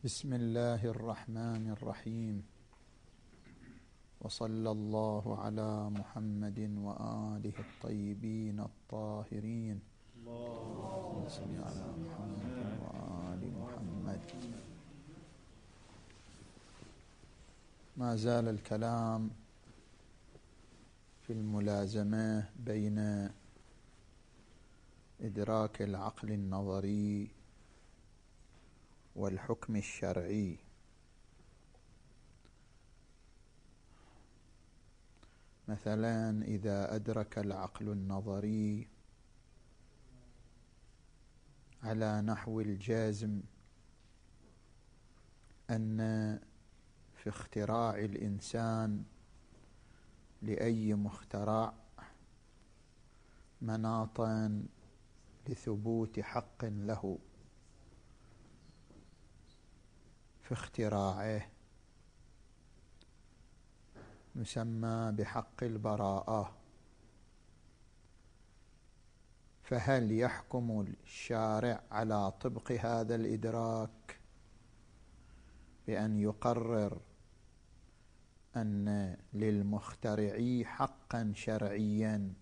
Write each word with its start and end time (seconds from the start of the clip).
بسم 0.00 0.32
الله 0.32 0.80
الرحمن 0.80 1.76
الرحيم. 1.76 2.36
وصلى 4.24 4.70
الله 4.70 5.24
على 5.44 5.90
محمد 5.92 6.58
وآله 6.80 7.56
الطيبين 7.60 8.60
الطاهرين. 8.60 9.76
اللهم 10.16 11.28
صل 11.28 11.52
على 11.52 11.86
محمد 12.00 12.56
وآل 12.80 13.42
محمد. 13.60 14.20
ما 18.00 18.16
زال 18.16 18.48
الكلام 18.48 19.30
في 21.28 21.32
الملازمة 21.32 22.48
بين 22.56 23.28
إدراك 25.20 25.82
العقل 25.82 26.32
النظري 26.32 27.39
والحكم 29.16 29.76
الشرعي. 29.76 30.58
مثلا 35.68 36.44
إذا 36.44 36.94
أدرك 36.94 37.38
العقل 37.38 37.88
النظري 37.88 38.88
على 41.82 42.20
نحو 42.20 42.60
الجازم 42.60 43.40
أن 45.70 45.98
في 47.14 47.28
اختراع 47.28 47.98
الإنسان 47.98 49.04
لأي 50.42 50.94
مخترع 50.94 51.74
مناطا 53.62 54.62
لثبوت 55.48 56.20
حق 56.20 56.64
له. 56.64 57.18
في 60.50 60.56
اختراعه. 60.56 61.46
نسمى 64.36 65.12
بحق 65.12 65.62
البراءة. 65.64 66.56
فهل 69.62 70.12
يحكم 70.12 70.80
الشارع 71.02 71.82
على 71.90 72.30
طبق 72.30 72.72
هذا 72.72 73.14
الإدراك 73.14 74.20
بأن 75.86 76.18
يقرر 76.18 77.00
أن 78.56 79.16
للمخترع 79.32 80.62
حقا 80.64 81.32
شرعيا 81.36 82.32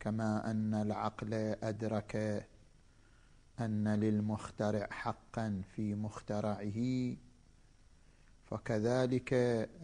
كما 0.00 0.50
أن 0.50 0.74
العقل 0.74 1.34
أدرك 1.62 2.46
أن 3.60 3.88
للمخترع 3.88 4.86
حقا 4.90 5.62
في 5.76 5.94
مخترعه 5.94 7.16
فكذلك 8.44 9.32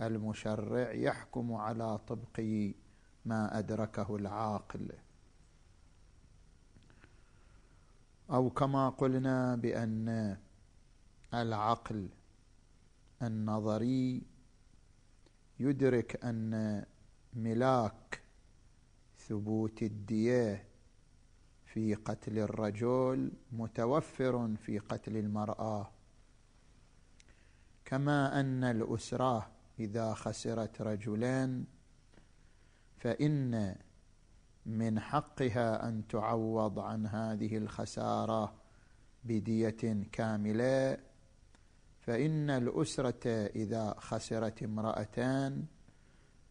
المشرع 0.01 0.93
يحكم 0.93 1.55
على 1.55 1.99
طبق 1.99 2.41
ما 3.25 3.59
أدركه 3.59 4.17
العاقل. 4.17 4.93
أو 8.31 8.51
كما 8.51 8.89
قلنا 8.89 9.57
بأن 9.57 10.37
العقل 11.35 12.09
النظري 13.23 14.23
يدرك 15.61 16.25
أن 16.25 16.85
ملاك 17.35 18.23
ثبوت 19.19 19.83
الدية 19.83 20.65
في 21.77 21.95
قتل 21.95 22.39
الرجل 22.39 23.33
متوفر 23.53 24.55
في 24.57 24.79
قتل 24.79 25.17
المرأة. 25.17 25.91
كما 27.85 28.41
أن 28.41 28.65
الأسرة 28.65 29.51
إذا 29.81 30.15
خسرت 30.15 30.83
رجلان 30.83 31.65
فإن 32.97 33.75
من 34.67 35.01
حقها 35.01 35.89
أن 35.89 36.07
تعوض 36.09 36.79
عن 36.79 37.07
هذه 37.07 37.57
الخسارة 37.57 38.55
بدية 39.25 40.05
كاملة. 40.13 40.99
فإن 42.01 42.51
الأسرة 42.51 43.27
إذا 43.57 43.95
خسرت 43.99 44.63
امرأتان 44.63 45.65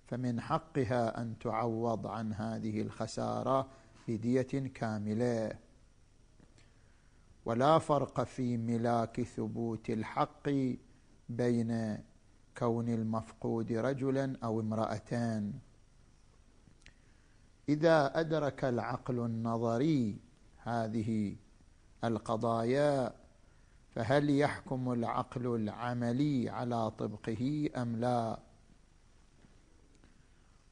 فمن 0.08 0.42
حقها 0.42 1.22
أن 1.22 1.40
تعوض 1.40 2.08
عن 2.08 2.34
هذه 2.34 2.82
الخسارة 2.82 3.85
بدية 4.08 4.72
كاملة. 4.74 5.52
ولا 7.46 7.80
فرق 7.80 8.24
في 8.24 8.58
ملاك 8.58 9.22
ثبوت 9.22 9.90
الحق 9.90 10.50
بين 11.30 11.98
كون 12.58 12.90
المفقود 12.90 13.72
رجلا 13.72 14.38
أو 14.44 14.60
امرأتان. 14.60 15.54
إذا 17.70 18.20
أدرك 18.20 18.66
العقل 18.66 19.20
النظري 19.20 20.20
هذه 20.58 21.36
القضايا 22.04 23.14
فهل 23.96 24.30
يحكم 24.30 24.92
العقل 24.92 25.56
العملي 25.56 26.50
على 26.50 26.92
طبقه 26.92 27.70
أم 27.78 27.96
لا؟ 27.96 28.40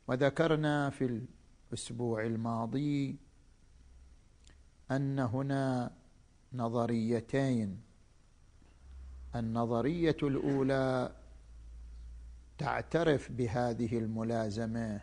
وذكرنا 0.07 0.89
في 0.89 1.23
الأسبوع 1.71 2.25
الماضي 2.25 3.17
أن 4.91 5.19
هنا 5.19 5.91
نظريتين. 6.53 7.81
النظرية 9.35 10.17
الأولى 10.23 11.15
تعترف 12.57 13.31
بهذه 13.31 13.97
الملازمة 13.97 15.01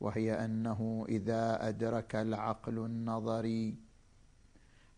وهي 0.00 0.44
أنه 0.44 1.06
إذا 1.08 1.68
أدرك 1.68 2.16
العقل 2.16 2.78
النظري 2.78 3.76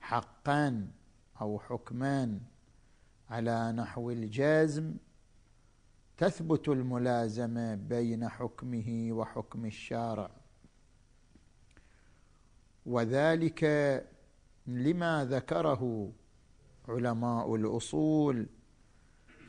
حقا 0.01 0.89
أو 1.41 1.59
حكما 1.59 2.41
على 3.31 3.73
نحو 3.73 4.11
الجزم 4.11 4.95
تثبت 6.17 6.69
الملازمة 6.69 7.75
بين 7.75 8.29
حكمه 8.29 9.09
وحكم 9.13 9.67
الشارع. 9.67 10.31
وذلك 12.91 13.65
لما 14.67 15.25
ذكره 15.25 16.13
علماء 16.89 17.55
الأصول 17.55 18.47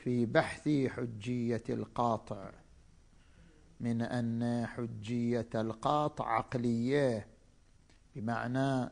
في 0.03 0.25
بحث 0.25 0.69
حجية 0.87 1.63
القاطع 1.69 2.51
من 3.79 4.01
أن 4.01 4.65
حجية 4.65 5.49
القاطع 5.55 6.27
عقلية 6.27 7.27
بمعنى 8.15 8.91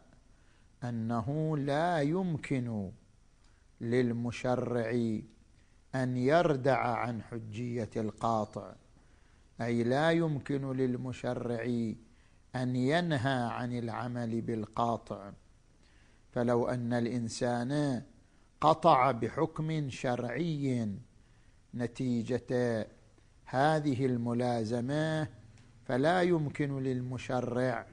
أنه 0.84 1.58
لا 1.58 2.02
يمكن 2.02 2.92
للمشرع 3.82 5.20
أن 5.96 6.18
يردع 6.18 6.78
عن 6.78 7.22
حجية 7.22 7.90
القاطع 7.96 8.76
أي 9.62 9.84
لا 9.84 10.12
يمكن 10.12 10.72
للمشرع 10.72 11.94
أن 12.56 12.76
ينهى 12.76 13.44
عن 13.44 13.74
العمل 13.74 14.42
بالقاطع. 14.42 15.32
فلو 16.32 16.68
أن 16.68 16.94
الإنسان 16.94 18.04
قطع 18.62 19.12
بحكم 19.12 19.90
شرعي 19.90 20.96
نتيجة 21.76 22.88
هذه 23.46 24.06
الملازمة 24.06 25.28
فلا 25.86 26.22
يمكن 26.22 26.84
للمشرع 26.84 27.86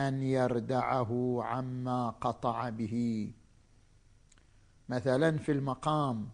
أن 0.00 0.22
يردعه 0.22 1.38
عما 1.42 2.10
قطع 2.10 2.68
به. 2.68 3.30
مثلا 4.88 5.38
في 5.38 5.52
المقام 5.52 6.28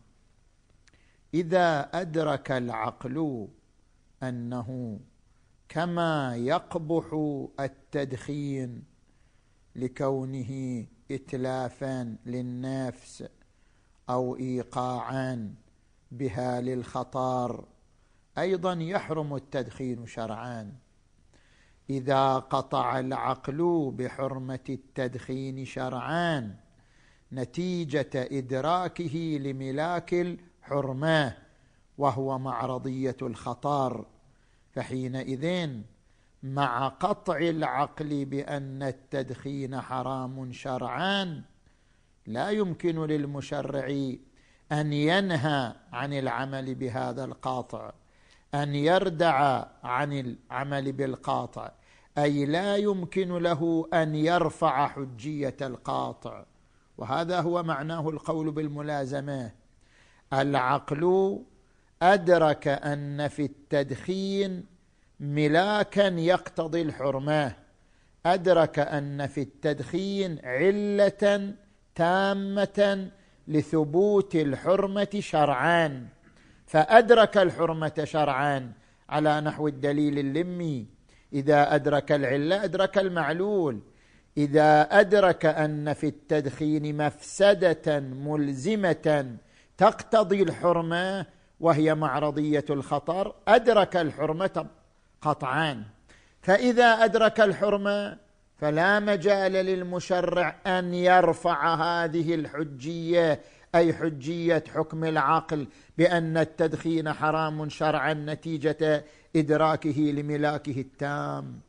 إذا 1.35 1.81
أدرك 1.81 2.50
العقل 2.53 3.49
أنه 4.23 5.00
كما 5.69 6.37
يقبح 6.37 7.05
التدخين 7.61 8.85
لكونه 9.76 10.85
اتلافا 11.11 12.17
للنفس 12.26 13.25
أو 14.11 14.37
ايقاعا 14.37 15.55
بها 16.12 16.61
للخطر 16.61 17.65
أيضا 18.38 18.73
يحرم 18.73 19.35
التدخين 19.35 20.06
شرعا. 20.06 20.73
إذا 21.91 22.38
قطع 22.38 22.99
العقل 22.99 23.93
بحرمة 23.99 24.65
التدخين 24.69 25.65
شرعا 25.65 26.56
نتيجة 27.32 28.11
إدراكه 28.15 29.38
لملاك 29.41 30.15
الحرمة 30.15 31.37
وهو 31.99 32.38
معرضية 32.38 33.17
الخطر 33.23 34.06
فحينئذ 34.73 35.70
مع 36.43 36.88
قطع 36.88 37.38
العقل 37.38 38.25
بأن 38.25 38.82
التدخين 38.82 39.81
حرام 39.81 40.53
شرعا 40.53 41.43
لا 42.26 42.50
يمكن 42.50 43.05
للمشرع 43.05 43.87
أن 44.73 44.93
ينهى 44.93 45.75
عن 45.93 46.12
العمل 46.12 46.75
بهذا 46.75 47.25
القاطع 47.25 47.93
أن 48.55 48.75
يردع 48.75 49.65
عن 49.82 50.12
العمل 50.12 50.93
بالقاطع 50.93 51.70
أي 52.19 52.47
لا 52.47 52.76
يمكن 52.76 53.29
له 53.29 53.88
أن 53.94 54.15
يرفع 54.15 54.88
حجية 54.88 55.56
القاطع. 55.62 56.44
وهذا 56.99 57.41
هو 57.41 57.62
معناه 57.62 58.09
القول 58.09 58.50
بالملازمة. 58.50 59.53
العقل 60.32 61.38
أدرك 62.03 62.69
أن 62.69 63.29
في 63.29 63.43
التدخين 63.43 64.65
ملاكا 65.21 66.06
يقتضي 66.06 66.83
الحرمة. 66.83 67.53
أدرك 68.27 68.79
أن 68.79 69.27
في 69.27 69.41
التدخين 69.41 70.39
علة 70.45 71.53
تامة 71.95 73.09
لثبوت 73.49 74.35
الحرمة 74.35 75.09
شرعان 75.19 76.06
فأدرك 76.67 77.39
الحرمة 77.39 78.01
شرعان 78.05 78.73
على 79.09 79.41
نحو 79.41 79.69
الدليل 79.69 80.19
اللمي. 80.19 80.87
إذا 81.33 81.75
أدرك 81.75 82.12
العلة 82.12 82.65
أدرك 82.65 82.99
المعلول. 82.99 83.81
إذا 84.37 84.83
أدرك 84.83 85.47
أن 85.47 85.93
في 85.93 86.06
التدخين 86.06 86.97
مفسدة 86.97 88.01
ملزمة 88.01 89.37
تقتضي 89.77 90.43
الحرمة 90.43 91.27
وهي 91.60 91.94
معرضية 91.94 92.64
الخطر 92.70 93.34
أدرك 93.49 93.96
الحرمة 93.96 94.66
قطعان 95.22 95.82
فإذا 96.43 96.84
أدرك 96.84 97.40
الحرمة 97.40 98.19
فلا 98.56 99.00
مجال 99.00 99.52
للمشرع 99.52 100.56
أن 100.66 100.94
يرفع 100.94 101.75
هذه 101.75 102.34
الحجية 102.34 103.40
أي 103.75 103.94
حجية 103.94 104.64
حكم 104.75 105.05
العقل 105.05 105.66
بأن 105.99 106.37
التدخين 106.37 107.12
حرام 107.12 107.69
شرعا 107.69 108.14
نتيجة 108.14 109.05
إدراكه 109.37 110.00
لملاكه 110.00 110.81
التام. 110.81 111.60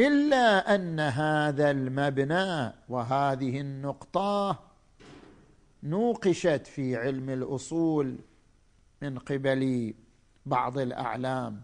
إلا 0.00 0.74
أن 0.74 1.00
هذا 1.00 1.70
المبنى 1.70 2.72
وهذه 2.88 3.60
النقطة 3.60 4.58
نوقشت 5.82 6.66
في 6.66 6.96
علم 6.96 7.30
الأصول 7.30 8.18
من 9.02 9.18
قبل 9.18 9.94
بعض 10.46 10.78
الأعلام. 10.78 11.62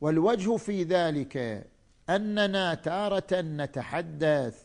والوجه 0.00 0.56
في 0.56 0.82
ذلك 0.82 1.66
أننا 2.10 2.74
تارة 2.74 3.40
نتحدث 3.40 4.62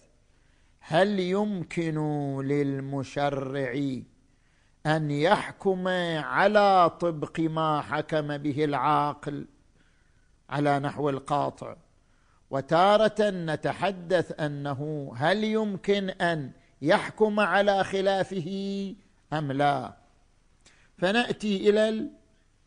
هل 0.79 1.19
يمكن 1.19 1.97
للمشرع 2.41 4.01
أن 4.85 5.11
يحكم 5.11 5.87
على 6.17 6.89
طبق 6.99 7.39
ما 7.39 7.81
حكم 7.81 8.37
به 8.37 8.63
العاقل 8.63 9.47
على 10.49 10.79
نحو 10.79 11.09
القاطع؟ 11.09 11.75
وتارة 12.49 13.29
نتحدث 13.29 14.39
أنه 14.39 15.11
هل 15.17 15.43
يمكن 15.43 16.09
أن 16.09 16.51
يحكم 16.81 17.39
على 17.39 17.83
خلافه 17.83 18.49
أم 19.33 19.51
لا؟ 19.51 19.93
فنأتي 20.97 21.69
إلى 21.69 22.09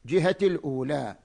الجهة 0.05 0.37
الأولى. 0.43 1.17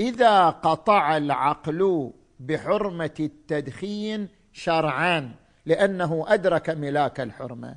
إذا 0.00 0.50
قطع 0.50 1.16
العقل 1.16 2.12
بحرمة 2.40 3.14
التدخين 3.20 4.28
شرعا 4.52 5.34
لأنه 5.66 6.24
أدرك 6.28 6.70
ملاك 6.70 7.20
الحرمة 7.20 7.76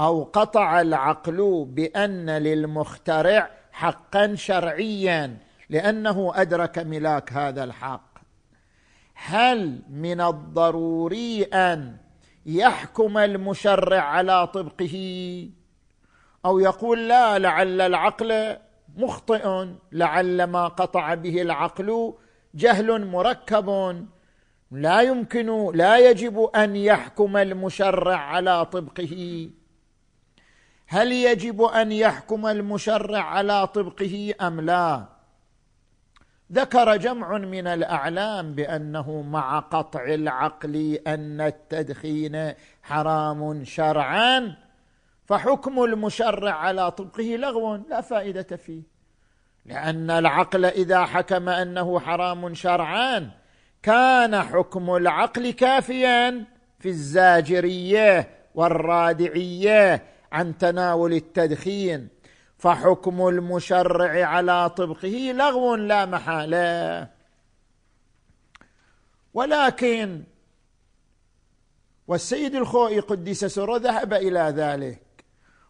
أو 0.00 0.22
قطع 0.22 0.80
العقل 0.80 1.66
بأن 1.70 2.30
للمخترع 2.30 3.50
حقا 3.72 4.34
شرعيا 4.34 5.36
لأنه 5.70 6.32
أدرك 6.34 6.78
ملاك 6.78 7.32
هذا 7.32 7.64
الحق. 7.64 8.18
هل 9.14 9.82
من 9.90 10.20
الضروري 10.20 11.42
أن 11.42 11.96
يحكم 12.46 13.18
المشرع 13.18 14.00
على 14.00 14.46
طبقه 14.46 14.96
أو 16.44 16.58
يقول 16.58 17.08
لا 17.08 17.38
لعل 17.38 17.80
العقل 17.80 18.56
مخطئ 18.96 19.66
لعل 19.92 20.44
ما 20.44 20.68
قطع 20.68 21.14
به 21.14 21.42
العقل 21.42 22.14
جهل 22.54 23.06
مركب. 23.06 24.06
لا 24.70 25.00
يمكن 25.00 25.70
لا 25.74 25.98
يجب 25.98 26.50
أن 26.56 26.76
يحكم 26.76 27.36
المشرع 27.36 28.16
على 28.16 28.64
طبقه. 28.64 29.50
هل 30.86 31.12
يجب 31.12 31.62
أن 31.62 31.92
يحكم 31.92 32.46
المشرع 32.46 33.22
على 33.22 33.66
طبقه 33.66 34.34
أم 34.40 34.60
لا؟ 34.60 35.15
ذكر 36.52 36.96
جمع 36.96 37.38
من 37.38 37.66
الأعلام 37.66 38.52
بأنه 38.52 39.22
مع 39.22 39.58
قطع 39.58 40.04
العقل 40.04 40.98
أن 41.06 41.40
التدخين 41.40 42.52
حرام 42.82 43.64
شرعا 43.64 44.56
فحكم 45.26 45.84
المشرع 45.84 46.52
على 46.52 46.90
طبقه 46.90 47.36
لغو 47.36 47.76
لا 47.76 48.00
فائدة 48.00 48.56
فيه. 48.56 48.82
لأن 49.66 50.10
العقل 50.10 50.64
إذا 50.64 51.04
حكم 51.04 51.48
أنه 51.48 52.00
حرام 52.00 52.54
شرعا 52.54 53.30
كان 53.82 54.42
حكم 54.42 54.96
العقل 54.96 55.50
كافيا 55.50 56.44
في 56.78 56.88
الزاجرية 56.88 58.28
والرادعية 58.54 60.02
عن 60.32 60.58
تناول 60.58 61.12
التدخين. 61.12 62.08
فحكم 62.58 63.28
المشرع 63.28 64.24
على 64.24 64.70
طبقه 64.70 65.32
لغو 65.34 65.74
لا 65.74 66.06
محالة. 66.06 67.08
ولكن 69.34 70.24
والسيد 72.08 72.54
الخوئي 72.54 73.00
قدس 73.00 73.44
سره 73.44 73.76
ذهب 73.76 74.12
إلى 74.12 74.54
ذلك. 74.56 75.06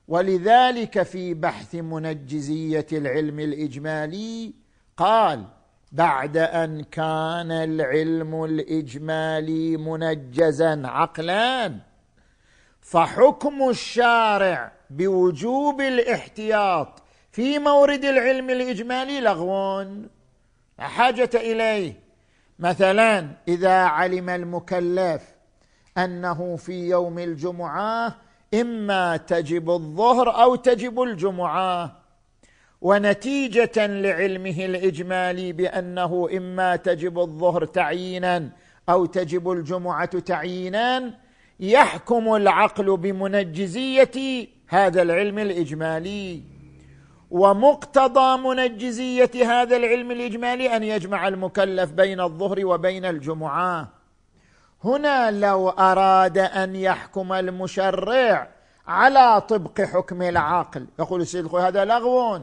ولذلك 0.09 1.03
في 1.03 1.35
بحث 1.35 1.75
منجزية 1.75 2.87
العلم 2.93 3.41
الإجمالي 3.41 4.55
قال 4.97 5.45
بعد 5.93 6.37
أن 6.37 6.83
كان 6.83 7.51
العلم 7.51 8.45
الإجمالي 8.45 9.77
منجزا 9.77 10.83
عقلا 10.87 11.75
فحكم 12.81 13.69
الشارع 13.69 14.73
بوجوب 14.91 15.81
الاحتياط 15.81 17.03
في 17.33 17.59
مورد 17.59 18.05
العلم 18.05 18.51
الإجمالي 18.51 19.21
لغو 19.21 19.81
لا 20.79 20.85
حاجة 20.85 21.31
إليه. 21.35 22.01
مثلا 22.59 23.29
إذا 23.49 23.75
علم 23.75 24.29
المكلف 24.29 25.23
أنه 25.99 26.57
في 26.57 26.89
يوم 26.89 27.19
الجمعة 27.19 28.17
إما 28.55 29.17
تجب 29.17 29.71
الظهر 29.71 30.43
أو 30.43 30.55
تجب 30.55 31.03
الجمعة. 31.03 32.03
ونتيجة 32.81 33.87
لعلمه 33.87 34.65
الإجمالي 34.65 35.53
بأنه 35.53 36.29
إما 36.37 36.77
تجب 36.77 37.19
الظهر 37.19 37.65
تعيينا 37.65 38.51
أو 38.89 39.07
تجب 39.07 39.51
الجمعة 39.51 40.19
تعيينا 40.19 41.15
يحكم 41.61 42.35
العقل 42.35 42.97
بمنجزية 42.97 44.47
هذا 44.69 45.03
العلم 45.03 45.39
الإجمالي. 45.39 46.43
ومقتضى 47.31 48.43
منجزية 48.43 49.31
هذا 49.35 49.77
العلم 49.77 50.11
الإجمالي 50.11 50.77
أن 50.77 50.83
يجمع 50.83 51.29
المكلف 51.29 51.91
بين 51.91 52.21
الظهر 52.21 52.67
وبين 52.67 53.05
الجمعة. 53.05 53.89
هنا 54.85 55.31
لو 55.31 55.69
أراد 55.69 56.39
أن 56.39 56.77
يحكم 56.77 57.33
المشرع 57.33 58.49
على 58.89 59.41
طبق 59.41 59.81
حكم 59.81 60.23
العقل 60.23 60.87
يقول 60.99 61.21
السيد 61.21 61.55
هذا 61.55 61.85
لغو 61.85 62.41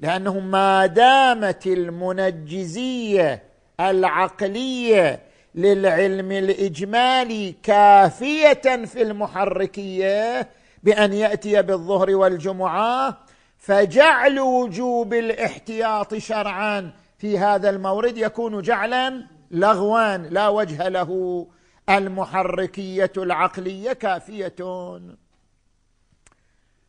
لأنه 0.00 0.40
ما 0.40 0.86
دامت 0.86 1.66
المنجزية 1.66 3.42
العقلية 3.80 5.20
للعلم 5.54 6.32
الإجمالي 6.32 7.54
كافية 7.62 8.84
في 8.84 9.02
المحركية 9.02 10.48
بأن 10.82 11.12
يأتي 11.12 11.62
بالظهر 11.62 12.16
والجمعة 12.16 13.18
فجعل 13.56 14.40
وجوب 14.40 15.14
الاحتياط 15.14 16.14
شرعا 16.14 16.92
في 17.18 17.38
هذا 17.38 17.70
المورد. 17.70 18.18
يكون 18.18 18.62
جعلا 18.62 19.26
لغوان 19.50 20.22
لا 20.22 20.48
وجه 20.48 20.88
له. 20.88 21.46
المحركية 21.88 23.12
العقلية 23.16 23.92
كافية. 23.92 24.54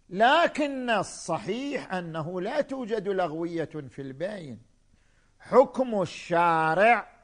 لكن 0.09 0.89
الصحيح 0.89 1.93
أنه 1.93 2.41
لا 2.41 2.61
توجد 2.61 3.07
لغوية 3.07 3.69
في 3.89 4.01
البين 4.01 4.59
حكم 5.39 6.01
الشارع 6.01 7.18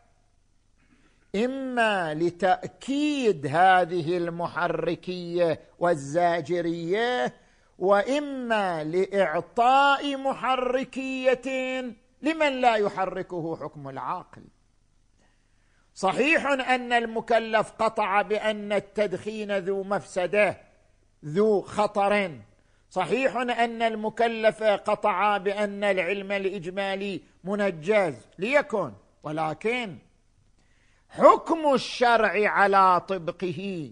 إما 1.36 2.14
لتأكيد 2.14 3.48
هذه 3.48 4.18
المحركية 4.18 5.60
والزاجرية 5.80 7.34
وإما 7.80 8.84
لإعطاء 8.84 10.18
محركية 10.18 11.82
لمن 12.22 12.62
لا 12.62 12.76
يحركه 12.76 13.56
حكم 13.56 13.90
العاقل 13.90 14.44
صحيح 15.94 16.46
أن 16.46 16.94
المكلف 16.94 17.72
قطع 17.72 18.22
بأن 18.22 18.74
التدخين 18.74 19.58
ذو 19.58 19.84
مفسدة 19.84 20.58
ذو 21.26 21.62
خطر. 21.62 22.40
صحيح 22.90 23.36
أن 23.36 23.82
المكلف 23.82 24.64
قطع 24.64 25.38
بأن 25.38 25.84
العلم 25.84 26.32
الإجمالي 26.32 27.22
منجز 27.44 28.28
ليكن 28.40 28.94
ولكن 29.24 29.98
حكم 31.18 31.74
الشرع 31.74 32.50
على 32.50 33.02
طبقه 33.08 33.92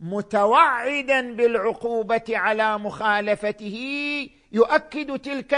متوعدا 0.00 1.34
بالعقوبة 1.34 2.24
على 2.30 2.78
مخالفته 2.78 3.78
يؤكد 4.52 5.18
تلك 5.18 5.54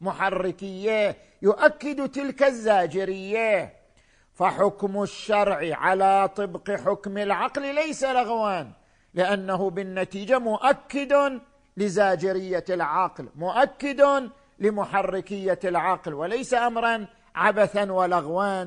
المحركية 0.00 1.16
يؤكد 1.42 2.08
تلك 2.08 2.42
الزاجرية. 2.42 3.72
فحكم 4.34 5.02
الشرع 5.02 5.76
على 5.76 6.28
طبق 6.36 6.70
حكم 6.70 7.18
العقل 7.18 7.74
ليس 7.74 8.04
لغوا 8.04 8.64
لأنه 9.14 9.70
بالنتيجة 9.70 10.38
مؤكد 10.38 11.40
لزاجرية 11.76 12.64
العقل 12.70 13.28
مؤكد 13.36 14.30
لمحركية 14.58 15.58
العقل 15.64 16.14
وليس 16.14 16.54
أمرا 16.54 17.06
عبثا 17.34 17.92
ولغوا 17.92 18.64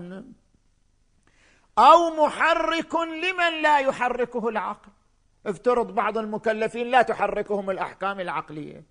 أو 1.78 2.26
محرك 2.26 2.96
لمن 2.96 3.62
لا 3.62 3.80
يحركه 3.80 4.50
العقل. 4.50 4.90
افترض 5.46 5.96
بعض 5.96 6.18
المكلفين 6.18 6.88
لا 6.88 7.02
تحركهم 7.02 7.70
الأحكام 7.70 8.20
العقلية. 8.20 8.84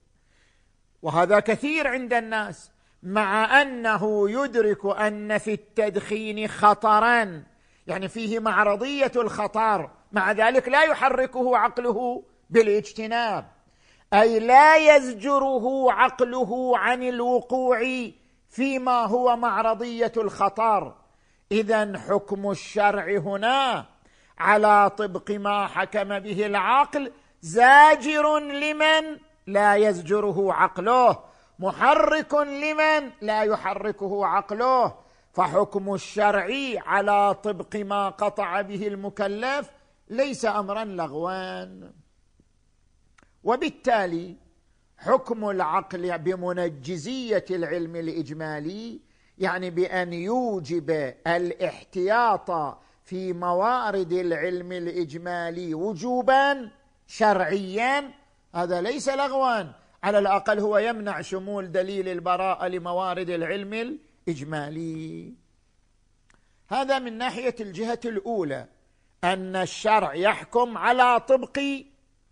وهذا 1.03 1.41
كثير 1.41 1.89
عند 1.89 2.13
الناس 2.13 2.71
مع 3.03 3.63
أنه 3.63 4.31
يدرك 4.31 4.87
أن 4.87 5.39
في 5.39 5.53
التدخين 5.53 6.49
خطرا 6.49 7.43
يعني 7.87 8.09
فيه 8.09 8.39
معرضية 8.39 9.13
الخطر 9.17 9.91
مع 10.13 10.33
ذلك 10.33 10.69
لا 10.69 10.83
يحركه 10.83 11.57
عقله 11.57 12.25
بالاجتناب. 12.51 13.47
أي 14.13 14.39
لا 14.39 14.97
يزجره 14.97 15.93
عقله 15.93 16.79
عن 16.79 17.03
الوقوع 17.03 18.11
فيما 18.49 19.05
هو 19.05 19.37
معرضية 19.37 20.13
الخطر. 20.17 20.95
اذا 21.55 21.99
حكم 21.99 22.51
الشرع 22.51 23.19
هنا 23.19 23.87
على 24.39 24.91
طبق 24.91 25.31
ما 25.31 25.67
حكم 25.67 26.19
به 26.19 26.47
العقل 26.47 27.13
زاجر 27.41 28.39
لمن 28.39 29.05
لا 29.47 29.77
يزجره 29.77 30.53
عقله 30.53 31.19
محرك 31.59 32.35
لمن 32.35 33.11
لا 33.21 33.43
يحركه 33.43 34.27
عقله. 34.27 34.95
فحكم 35.33 35.95
الشرع 35.95 36.49
على 36.87 37.35
طبق 37.35 37.77
ما 37.77 38.09
قطع 38.09 38.61
به 38.61 38.87
المكلف 38.87 39.71
ليس 40.09 40.45
امرا 40.45 40.85
لغوان. 40.85 41.93
وبالتالي 43.45 44.37
حكم 44.99 45.51
العقل 45.51 46.19
بمنجزية 46.19 47.45
العلم 47.51 47.97
الإجمالي 47.97 49.01
يعني 49.39 49.71
بأن 49.71 50.13
يوجب 50.13 50.91
الاحتياط 51.27 52.51
في 53.05 53.33
موارد 53.33 54.13
العلم 54.13 54.73
الإجمالي 54.73 55.75
وجوبا 55.75 56.71
شرعيا. 57.07 58.11
هذا 58.55 58.81
ليس 58.81 59.09
لغوا. 59.09 59.65
على 60.03 60.19
الأقل 60.19 60.59
هو 60.59 60.79
يمنع 60.79 61.21
شمول 61.21 61.73
دليل 61.73 62.09
البراءة 62.09 62.69
لموارد 62.69 63.31
العلم 63.31 63.99
الإجمالي. 64.29 65.33
هذا 66.69 66.99
من 66.99 67.19
ناحية 67.19 67.55
الجهة 67.61 68.01
الأولى 68.05 68.67
أن 69.25 69.57
الشرع 69.57 70.15
يحكم 70.15 70.79
على 70.79 71.21
طبق 71.21 71.59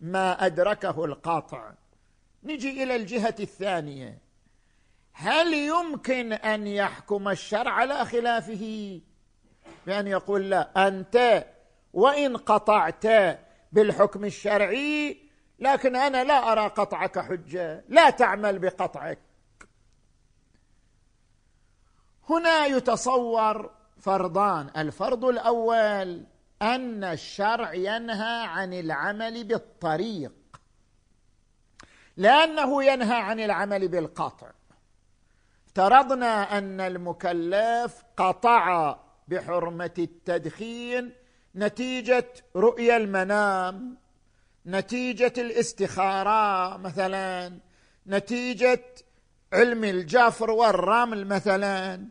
ما 0.00 0.47
أدركه 0.47 1.04
القاطع. 1.04 1.73
نجي 2.44 2.82
إلى 2.82 2.97
الجهة 2.97 3.35
الثانية. 3.40 4.18
هل 5.12 5.54
يمكن 5.54 6.33
أن 6.33 6.66
يحكم 6.66 7.28
الشرع 7.28 7.71
على 7.71 8.04
خلافه؟ 8.04 9.00
بأن 9.87 10.07
يقول 10.07 10.50
لا 10.50 10.88
أنت 10.88 11.47
وإن 11.92 12.37
قطعت 12.37 13.07
بالحكم 13.73 14.25
الشرعي 14.25 15.23
لكن 15.59 15.97
أنا 15.97 16.25
لا 16.25 16.52
أرى 16.52 16.69
قطعك 16.69 17.19
حجة 17.19 17.85
لا 17.88 18.11
تعمل 18.11 18.59
بقطعك. 18.59 19.19
هنا 22.31 22.66
يتصور 22.66 23.71
فرضان 23.99 24.71
الفرض 24.76 25.25
الأول 25.25 26.25
أن 26.62 27.04
الشرع 27.04 27.75
ينهى 27.75 28.47
عن 28.47 28.73
العمل 28.73 29.45
بالطريق 29.45 30.33
لأنه 32.16 32.85
ينهى 32.85 33.16
عن 33.16 33.40
العمل 33.40 33.88
بالقطع. 33.88 34.50
افترضنا 35.73 36.59
أن 36.59 36.81
المكلف 36.81 38.02
قطع 38.17 38.97
بحرمة 39.29 39.91
التدخين 39.99 41.12
نتيجة 41.57 42.26
رؤيا 42.57 42.97
المنام 42.97 43.97
نتيجة 44.67 45.33
الاستخارة 45.38 46.76
مثلا 46.76 47.59
نتيجة 48.07 48.85
علم 49.52 49.85
الجفر 49.85 50.50
والرمل 50.50 51.26
مثلا. 51.26 52.09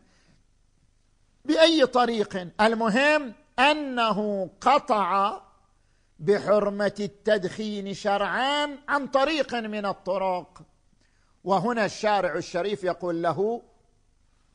بأي 1.44 1.86
طريق؟ 1.86 2.48
المهم 2.60 3.32
أنه 3.58 4.50
قطع 4.60 5.40
بحرمة 6.18 6.94
التدخين 7.00 7.94
شرعا 7.94 8.78
عن 8.88 9.06
طريق 9.06 9.54
من 9.54 9.86
الطرق. 9.86 10.62
وهنا 11.44 11.84
الشارع 11.84 12.34
الشريف 12.34 12.84
يقول 12.84 13.22
له 13.22 13.62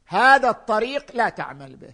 هذا 0.07 0.49
الطريق 0.49 1.05
لا 1.13 1.29
تعمل 1.29 1.75
به. 1.75 1.93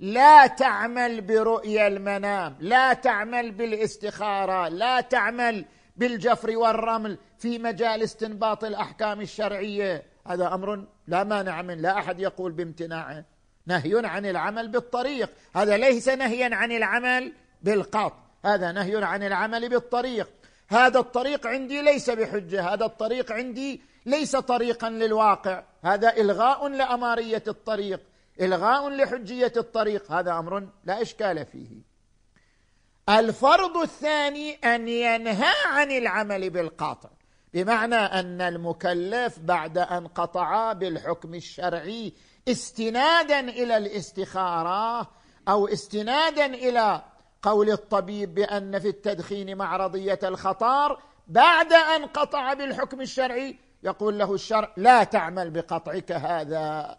لا 0.00 0.46
تعمل 0.46 1.20
برؤيا 1.20 1.86
المنام 1.86 2.56
لا 2.60 2.92
تعمل 2.92 3.50
بالاستخارة 3.50 4.68
لا 4.68 5.00
تعمل 5.00 5.64
بالجفر 5.96 6.56
والرمل 6.56 7.18
في 7.38 7.58
مجال 7.58 8.02
استنباط 8.02 8.64
الأحكام 8.64 9.20
الشرعية. 9.20 10.02
هذا 10.26 10.54
أمر 10.54 10.84
لا 11.06 11.24
مانع 11.24 11.62
منه 11.62 11.80
لا 11.80 11.98
أحد 11.98 12.20
يقول 12.20 12.52
بامتناعه. 12.52 13.24
نهي 13.66 14.06
عن 14.06 14.26
العمل 14.26 14.68
بالطريق. 14.68 15.30
هذا 15.56 15.76
ليس 15.76 16.08
نهيا 16.08 16.54
عن 16.54 16.72
العمل 16.72 17.32
بالقط 17.62 18.16
هذا 18.44 18.72
نهي 18.72 19.04
عن 19.04 19.22
العمل 19.22 19.68
بالطريق. 19.68 20.28
هذا 20.68 20.98
الطريق 20.98 21.46
عندي 21.46 21.82
ليس 21.82 22.10
بحجة 22.10 22.74
هذا 22.74 22.84
الطريق 22.84 23.32
عندي 23.32 23.80
ليس 24.06 24.36
طريقا 24.36 24.90
للواقع. 24.90 25.62
هذا 25.82 26.16
إلغاء 26.16 26.68
لأمارية 26.68 27.42
الطريق 27.48 28.00
إلغاء 28.40 28.88
لحجية 28.88 29.52
الطريق. 29.56 30.12
هذا 30.12 30.32
أمر 30.32 30.68
لا 30.84 31.02
إشكال 31.02 31.46
فيه. 31.46 31.90
الفرض 33.08 33.76
الثاني 33.76 34.52
أن 34.54 34.88
ينهى 34.88 35.54
عن 35.66 35.90
العمل 35.90 36.50
بالقاطع. 36.50 37.08
بمعنى 37.54 37.94
أن 37.94 38.40
المكلف 38.40 39.38
بعد 39.38 39.78
أن 39.78 40.06
قطع 40.06 40.72
بالحكم 40.72 41.34
الشرعي 41.34 42.12
استنادا 42.48 43.40
إلى 43.40 43.76
الاستخارة 43.76 45.10
أو 45.48 45.68
استنادا 45.68 46.46
إلى 46.46 47.02
قول 47.42 47.70
الطبيب 47.70 48.34
بأن 48.34 48.78
في 48.78 48.88
التدخين 48.88 49.56
معرضية 49.56 50.18
الخطر 50.22 50.98
بعد 51.28 51.72
أن 51.72 52.06
قطع 52.06 52.54
بالحكم 52.54 53.00
الشرعي 53.00 53.58
يقول 53.82 54.18
له 54.18 54.34
الشرع 54.34 54.72
لا 54.76 55.04
تعمل 55.04 55.50
بقطعك 55.50 56.12
هذا. 56.12 56.96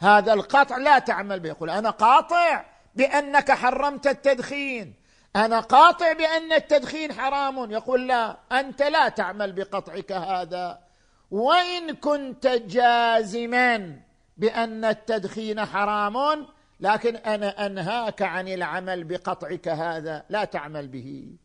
هذا 0.00 0.32
القطع 0.32 0.76
لا 0.76 0.98
تعمل 0.98 1.40
به. 1.40 1.48
يقول 1.48 1.70
أنا 1.70 1.90
قاطع 1.90 2.64
بأنك 2.94 3.52
حرمت 3.52 4.06
التدخين. 4.06 4.94
أنا 5.36 5.60
قاطع 5.60 6.12
بأن 6.12 6.52
التدخين 6.52 7.12
حرام. 7.12 7.70
يقول 7.70 8.08
لا 8.08 8.36
أنت 8.52 8.82
لا 8.82 9.08
تعمل 9.08 9.52
بقطعك 9.52 10.12
هذا. 10.12 10.78
وإن 11.30 11.94
كنت 11.94 12.46
جازما 12.46 14.00
بأن 14.36 14.84
التدخين 14.84 15.64
حرام 15.64 16.46
لكن 16.80 17.16
أنا 17.16 17.66
أنهاك 17.66 18.22
عن 18.22 18.48
العمل 18.48 19.04
بقطعك 19.04 19.68
هذا. 19.68 20.24
لا 20.28 20.44
تعمل 20.44 20.88
به. 20.88 21.36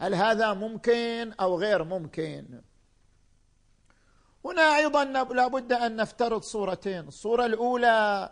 هل 0.00 0.14
هذا 0.14 0.52
ممكن 0.52 1.32
أو 1.40 1.58
غير 1.58 1.84
ممكن؟ 1.84 2.44
هنا 4.44 4.76
أيضا 4.76 5.04
لابد 5.04 5.72
أن 5.72 5.96
نفترض 5.96 6.42
صورتين. 6.42 7.08
الصورة 7.08 7.46
الأولى 7.46 8.30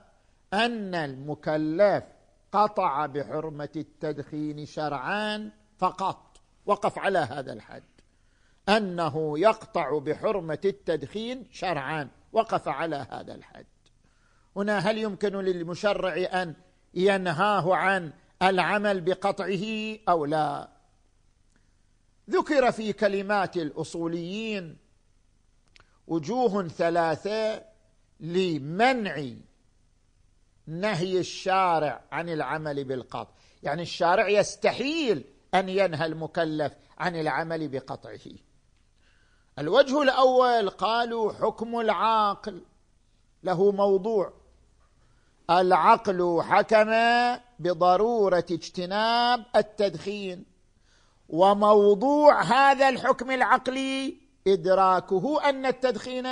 أن 0.52 0.94
المكلف 0.94 2.04
قطع 2.52 3.06
بحرمة 3.06 3.68
التدخين 3.76 4.66
شرعان 4.66 5.50
فقط. 5.78 6.40
وقف 6.66 6.98
على 6.98 7.18
هذا 7.18 7.52
الحد. 7.52 7.82
أنه 8.68 9.38
يقطع 9.38 9.98
بحرمة 9.98 10.58
التدخين 10.64 11.46
شرعا. 11.50 12.08
وقف 12.32 12.68
على 12.68 13.06
هذا 13.10 13.34
الحد. 13.34 13.66
هنا 14.56 14.78
هل 14.78 14.98
يمكن 14.98 15.36
للمشرع 15.36 16.42
أن 16.42 16.54
ينهاه 16.94 17.74
عن 17.76 18.12
العمل 18.42 19.00
بقطعه 19.00 19.96
أو 20.08 20.24
لا؟ 20.24 20.68
ذكر 22.30 22.72
في 22.72 22.92
كلمات 22.92 23.56
الأصوليين 23.56 24.76
وجوه 26.10 26.68
ثلاثة 26.68 27.62
لمنع 28.20 29.26
نهي 30.66 31.18
الشارع 31.18 32.00
عن 32.12 32.28
العمل 32.28 32.84
بالقطع. 32.84 33.30
يعني 33.62 33.82
الشارع 33.82 34.28
يستحيل 34.28 35.24
أن 35.54 35.68
ينهى 35.68 36.06
المكلف 36.06 36.72
عن 36.98 37.16
العمل 37.16 37.68
بقطعه. 37.68 38.18
الوجه 39.58 40.02
الأول 40.02 40.70
قالوا 40.70 41.32
حكم 41.32 41.80
العاقل 41.80 42.62
له 43.44 43.72
موضوع. 43.72 44.32
العقل 45.50 46.42
حكم 46.42 46.94
بضرورة 47.58 48.46
اجتناب 48.50 49.44
التدخين 49.56 50.44
وموضوع 51.28 52.42
هذا 52.42 52.88
الحكم 52.88 53.30
العقلي 53.30 54.19
إدراكه 54.46 55.48
أن 55.48 55.66
التدخين 55.66 56.28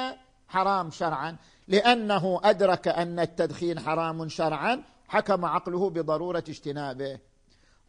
حرام 0.49 0.91
شرعا 0.91 1.37
لأنه 1.69 2.41
أدرك 2.45 2.89
أن 2.89 3.21
التدخين 3.21 3.81
حرام 3.81 4.29
شرعا 4.29 4.83
حكم 5.09 5.45
عقله 5.45 5.91
بضرورة 5.91 6.45
اجتنابه. 6.49 7.19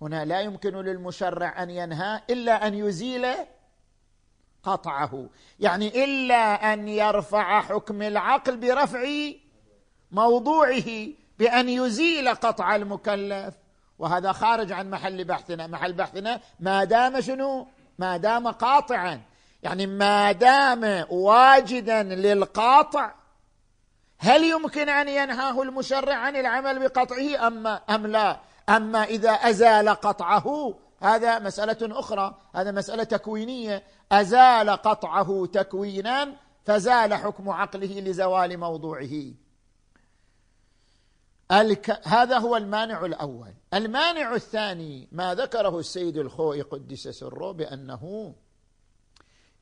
هنا 0.02 0.26
لا 0.26 0.42
يمكن 0.42 0.76
للمشرع 0.76 1.64
أن 1.64 1.70
ينهى 1.70 2.22
إلا 2.30 2.68
أن 2.68 2.74
يزيل 2.74 3.28
قطعه. 4.64 5.30
يعني 5.60 6.04
إلا 6.04 6.74
أن 6.74 6.88
يرفع 6.88 7.62
حكم 7.62 8.02
العقل 8.02 8.58
برفع 8.58 9.08
موضوعه 10.12 11.08
بأن 11.40 11.70
يزيل 11.70 12.30
قطع 12.30 12.76
المكلف. 12.76 13.56
وهذا 14.00 14.32
خارج 14.32 14.72
عن 14.72 14.90
محل 14.90 15.24
بحثنا. 15.24 15.68
محل 15.68 15.94
بحثنا 15.94 16.42
ما 16.60 16.84
دام 16.84 17.22
شنو؟ 17.22 17.68
ما 18.00 18.18
دام 18.18 18.48
قاطعا. 18.48 19.22
يعني 19.64 19.88
ما 19.88 20.32
دام 20.32 21.06
واجدا 21.10 22.04
للقاطع 22.04 23.14
هل 24.18 24.44
يمكن 24.44 24.90
أن 24.90 25.08
ينهاه 25.08 25.62
المشرع 25.62 26.16
عن 26.16 26.36
العمل 26.36 26.80
بقطعه 26.80 27.48
أم 27.48 27.68
أم 27.68 28.08
لا؟ 28.08 28.40
أما 28.70 29.04
إذا 29.04 29.32
أزال 29.32 29.90
قطعه 29.90 30.76
هذا 31.02 31.40
مسألة 31.40 32.00
أخرى 32.00 32.38
هذا 32.56 32.72
مسألة 32.72 33.04
تكوينية. 33.04 33.84
أزال 34.12 34.70
قطعه 34.70 35.48
تكوينا 35.54 36.34
فزال 36.66 37.14
حكم 37.14 37.50
عقله 37.50 38.00
لزوال 38.00 38.58
موضوعه. 38.58 39.34
الك... 41.52 42.08
هذا 42.08 42.38
هو 42.38 42.58
المانع 42.58 43.06
الأول. 43.06 43.54
المانع 43.74 44.36
الثاني 44.36 45.08
ما 45.12 45.36
ذكره 45.36 45.80
السيد 45.80 46.18
الخوئي 46.18 46.62
قدس 46.62 47.08
سره 47.08 47.52
بأنه 47.52 48.34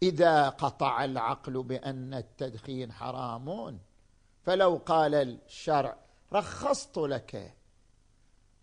إذا 0.03 0.49
قطع 0.49 1.05
العقل 1.05 1.63
بأن 1.63 2.13
التدخين 2.13 2.91
حرام 2.91 3.79
فلو 4.43 4.81
قال 4.85 5.15
الشرع 5.15 5.97
رخصت 6.33 6.97
لك 6.97 7.53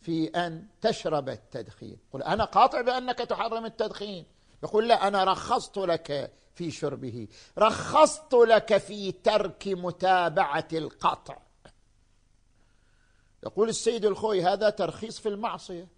في 0.01 0.29
أن 0.29 0.67
تشرب 0.81 1.29
التدخين. 1.29 1.99
قل 2.13 2.23
أنا 2.23 2.45
قاطع 2.45 2.81
بأنك 2.81 3.19
تحرم 3.19 3.65
التدخين. 3.65 4.25
يقول 4.63 4.89
لا 4.89 5.09
أنا 5.09 5.25
رخصت 5.25 5.77
لك 5.77 6.33
في 6.55 6.71
شربه. 6.71 7.29
رخصت 7.59 8.35
لك 8.35 8.77
في 8.77 9.13
ترك 9.13 9.69
متابعة 9.69 10.69
القطع. 10.73 11.39
يقول 13.43 13.69
السيد 13.69 14.05
الخوي 14.05 14.43
هذا 14.43 14.71
ترخيص 14.71 15.21
في 15.21 15.29
المعصية 15.29 15.89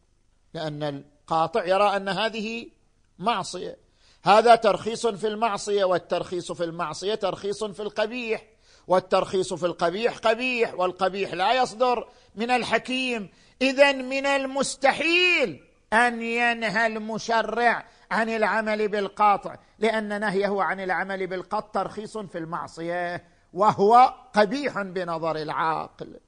لأن 0.55 0.83
القاطع 0.83 1.65
يرى 1.65 1.97
أن 1.97 2.09
هذه 2.09 2.71
معصية. 3.19 3.86
هذا 4.27 4.55
ترخيص 4.55 5.07
في 5.07 5.27
المعصية 5.27 5.85
والترخيص 5.85 6.53
في 6.53 6.65
المعصية 6.65 7.15
ترخيص 7.15 7.65
في 7.65 7.83
القبيح 7.83 8.45
والترخيص 8.87 9.55
في 9.55 9.67
القبيح 9.67 10.19
قبيح 10.19 10.75
والقبيح 10.75 11.35
لا 11.35 11.63
يصدر 11.63 12.09
من 12.35 12.51
الحكيم. 12.51 13.31
اذا 13.63 13.93
من 13.93 14.27
المستحيل 14.27 15.65
أن 15.93 16.23
ينهى 16.23 16.87
المشرع 16.87 17.87
عن 18.11 18.29
العمل 18.29 18.89
بالقاطع 18.89 19.57
لأن 19.79 20.21
نهيه 20.21 20.63
عن 20.63 20.81
العمل 20.81 21.27
بالقطع 21.27 21.83
ترخيص 21.83 22.19
في 22.19 22.39
المعصية 22.39 23.25
وهو 23.53 24.15
قبيح 24.35 24.83
بنظر 24.83 25.37
العاقل. 25.37 26.21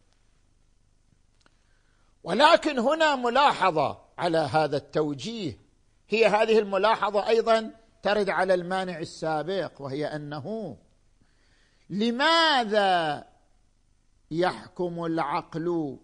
ولكن 2.25 2.79
هنا 2.79 3.17
ملاحظة 3.17 3.99
على 4.19 4.39
هذا 4.39 4.77
التوجيه. 4.77 5.59
هي 6.09 6.27
هذه 6.27 6.59
الملاحظة 6.59 7.29
أيضا 7.29 7.73
ترد 8.03 8.31
على 8.31 8.55
المانع 8.55 8.99
السابق 8.99 9.83
وهي 9.83 10.07
أنه 10.07 10.77
لماذا 11.91 13.25
يحكم 14.31 15.05
العقل 15.05 15.99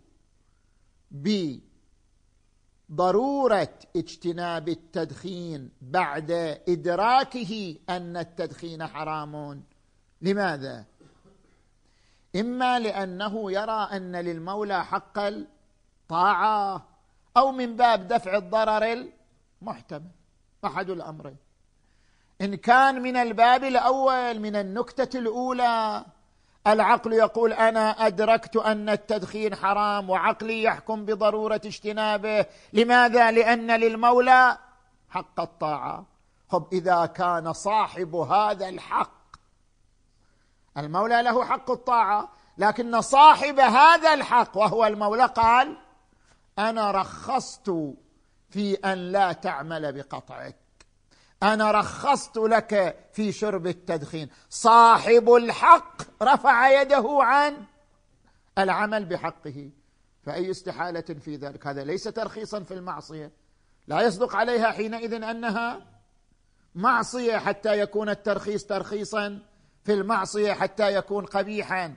بضرورة 2.88 3.78
اجتناب 3.96 4.68
التدخين 4.68 5.70
بعد 5.80 6.30
إدراكه 6.68 7.76
أن 7.88 8.16
التدخين 8.16 8.86
حرام؟ 8.86 9.64
لماذا؟ 10.22 10.84
إما 12.36 12.78
لأنه 12.78 13.52
يرى 13.52 13.88
أن 13.92 14.16
للمولى 14.16 14.84
حق 14.84 15.18
الطاعة 15.18 16.88
أو 17.36 17.52
من 17.52 17.76
باب 17.76 18.08
دفع 18.08 18.36
الضرر 18.36 19.08
المحتمل 19.62 20.10
أحد 20.64 20.90
الأمرين. 20.90 21.36
إن 22.40 22.54
كان 22.54 23.02
من 23.02 23.16
الباب 23.16 23.64
الأول 23.64 24.40
من 24.40 24.56
النكتة 24.56 25.18
الأولى 25.18 26.04
العقل 26.66 27.12
يقول 27.12 27.52
أنا 27.52 28.06
أدركت 28.06 28.56
أن 28.56 28.88
التدخين 28.88 29.54
حرام 29.54 30.10
وعقلي 30.10 30.62
يحكم 30.62 31.04
بضرورة 31.04 31.60
اجتنابه. 31.64 32.46
لماذا؟ 32.72 33.30
لأن 33.30 33.70
للمولى 33.70 34.58
حق 35.10 35.40
الطاعة. 35.40 36.06
خب 36.48 36.66
إذا 36.72 37.06
كان 37.06 37.52
صاحب 37.52 38.14
هذا 38.14 38.68
الحق 38.68 39.24
المولى 40.78 41.22
له 41.22 41.44
حق 41.44 41.70
الطاعة 41.70 42.28
لكن 42.58 43.00
صاحب 43.00 43.58
هذا 43.58 44.14
الحق 44.14 44.56
وهو 44.56 44.86
المولى 44.86 45.26
قال 45.26 45.76
أنا 46.58 46.90
رخصت 46.90 47.70
في 48.50 48.74
أن 48.74 49.12
لا 49.12 49.32
تعمل 49.32 49.92
بقطعك. 49.92 50.63
أنا 51.44 51.70
رخصت 51.70 52.36
لك 52.36 52.96
في 53.12 53.32
شرب 53.32 53.66
التدخين. 53.66 54.28
صاحب 54.50 55.34
الحق 55.34 56.02
رفع 56.22 56.82
يده 56.82 57.18
عن 57.20 57.64
العمل 58.58 59.04
بحقه. 59.04 59.70
فأي 60.22 60.50
استحالة 60.50 61.00
في 61.00 61.36
ذلك؟ 61.36 61.66
هذا 61.66 61.84
ليس 61.84 62.04
ترخيصا 62.04 62.60
في 62.60 62.74
المعصية. 62.74 63.32
لا 63.86 64.02
يصدق 64.02 64.36
عليها 64.36 64.70
حينئذ 64.70 65.22
أنها 65.22 65.80
معصية 66.74 67.36
حتى 67.36 67.78
يكون 67.78 68.08
الترخيص 68.08 68.64
ترخيصا 68.66 69.38
في 69.84 69.92
المعصية 69.92 70.52
حتى 70.52 70.94
يكون 70.94 71.26
قبيحا. 71.26 71.94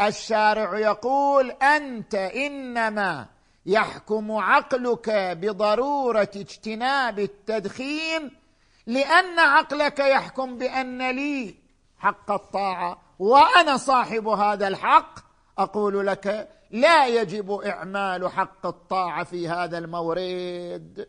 الشارع 0.00 0.78
يقول 0.78 1.50
أنت 1.50 2.14
إنما 2.14 3.26
يحكم 3.66 4.32
عقلك 4.32 5.10
بضرورة 5.10 6.30
اجتناب 6.36 7.18
التدخين 7.18 8.43
لأن 8.86 9.38
عقلك 9.38 9.98
يحكم 9.98 10.58
بأن 10.58 11.10
لي 11.10 11.54
حق 11.98 12.30
الطاعة 12.30 13.02
وأنا 13.18 13.76
صاحب 13.76 14.28
هذا 14.28 14.68
الحق. 14.68 15.18
أقول 15.58 16.06
لك 16.06 16.48
لا 16.70 17.06
يجب 17.06 17.50
إعمال 17.50 18.28
حق 18.28 18.66
الطاعة 18.66 19.24
في 19.24 19.48
هذا 19.48 19.78
المورد. 19.78 21.08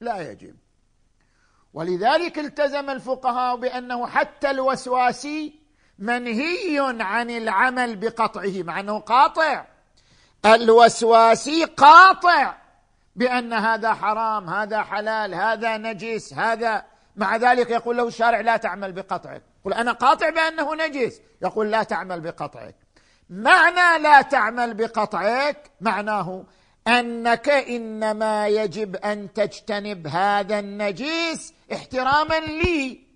لا 0.00 0.30
يجب. 0.30 0.56
ولذلك 1.74 2.38
التزم 2.38 2.90
الفقهاء 2.90 3.56
بأنه 3.56 4.06
حتى 4.06 4.50
الوسواسي 4.50 5.60
منهي 5.98 6.96
عن 7.00 7.30
العمل 7.30 7.96
بقطعه 7.96 8.62
مع 8.62 8.80
إنه 8.80 8.98
قاطع. 8.98 9.66
الوسواسي 10.44 11.64
قاطع. 11.64 12.65
بأن 13.16 13.52
هذا 13.52 13.94
حرام 13.94 14.50
هذا 14.50 14.82
حلال 14.82 15.34
هذا 15.34 15.76
نجس 15.76 16.34
هذا 16.34 16.84
مع 17.16 17.36
ذلك 17.36 17.70
يقول 17.70 17.96
له 17.96 18.08
الشارع 18.08 18.40
لا 18.40 18.56
تعمل 18.56 18.92
بقطعك. 18.92 19.42
يقول 19.60 19.74
أنا 19.74 19.92
قاطع 19.92 20.30
بأنه 20.30 20.74
نجس. 20.74 21.20
يقول 21.42 21.70
لا 21.70 21.82
تعمل 21.82 22.20
بقطعك. 22.20 22.74
معنى 23.30 24.02
لا 24.02 24.22
تعمل 24.22 24.74
بقطعك 24.74 25.70
معناه 25.80 26.44
أنك 26.88 27.48
إنما 27.48 28.48
يجب 28.48 28.96
أن 28.96 29.32
تجتنب 29.32 30.06
هذا 30.06 30.58
النجيس 30.58 31.54
احتراما 31.72 32.40
لي 32.40 33.06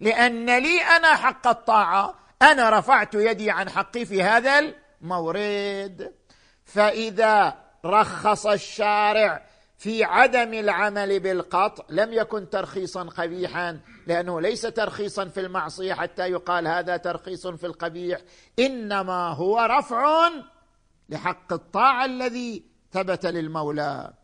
لأن 0.00 0.58
لي 0.58 0.82
أنا 0.82 1.14
حق 1.14 1.46
الطاعة. 1.46 2.14
أنا 2.42 2.78
رفعت 2.78 3.14
يدي 3.14 3.50
عن 3.50 3.70
حقي 3.70 4.04
في 4.04 4.22
هذا 4.22 4.58
المورد. 5.02 6.14
فإذا 6.64 7.54
رخص 7.84 8.46
الشارع 8.46 9.45
في 9.76 10.04
عدم 10.04 10.54
العمل 10.54 11.20
بالقطع 11.20 11.84
لم 11.88 12.12
يكن 12.12 12.50
ترخيصا 12.50 13.04
قبيحا 13.04 13.80
لأنه 14.06 14.40
ليس 14.40 14.62
ترخيصا 14.62 15.24
في 15.24 15.40
المعصية 15.40 15.94
حتى 15.94 16.30
يقال 16.30 16.66
هذا 16.66 16.96
ترخيص 16.96 17.46
في 17.46 17.66
القبيح 17.66 18.20
إنما 18.58 19.28
هو 19.28 19.58
رفع 19.58 20.30
لحق 21.08 21.52
الطاعة 21.52 22.04
الذي 22.04 22.64
ثبت 22.92 23.26
للمولى. 23.26 24.14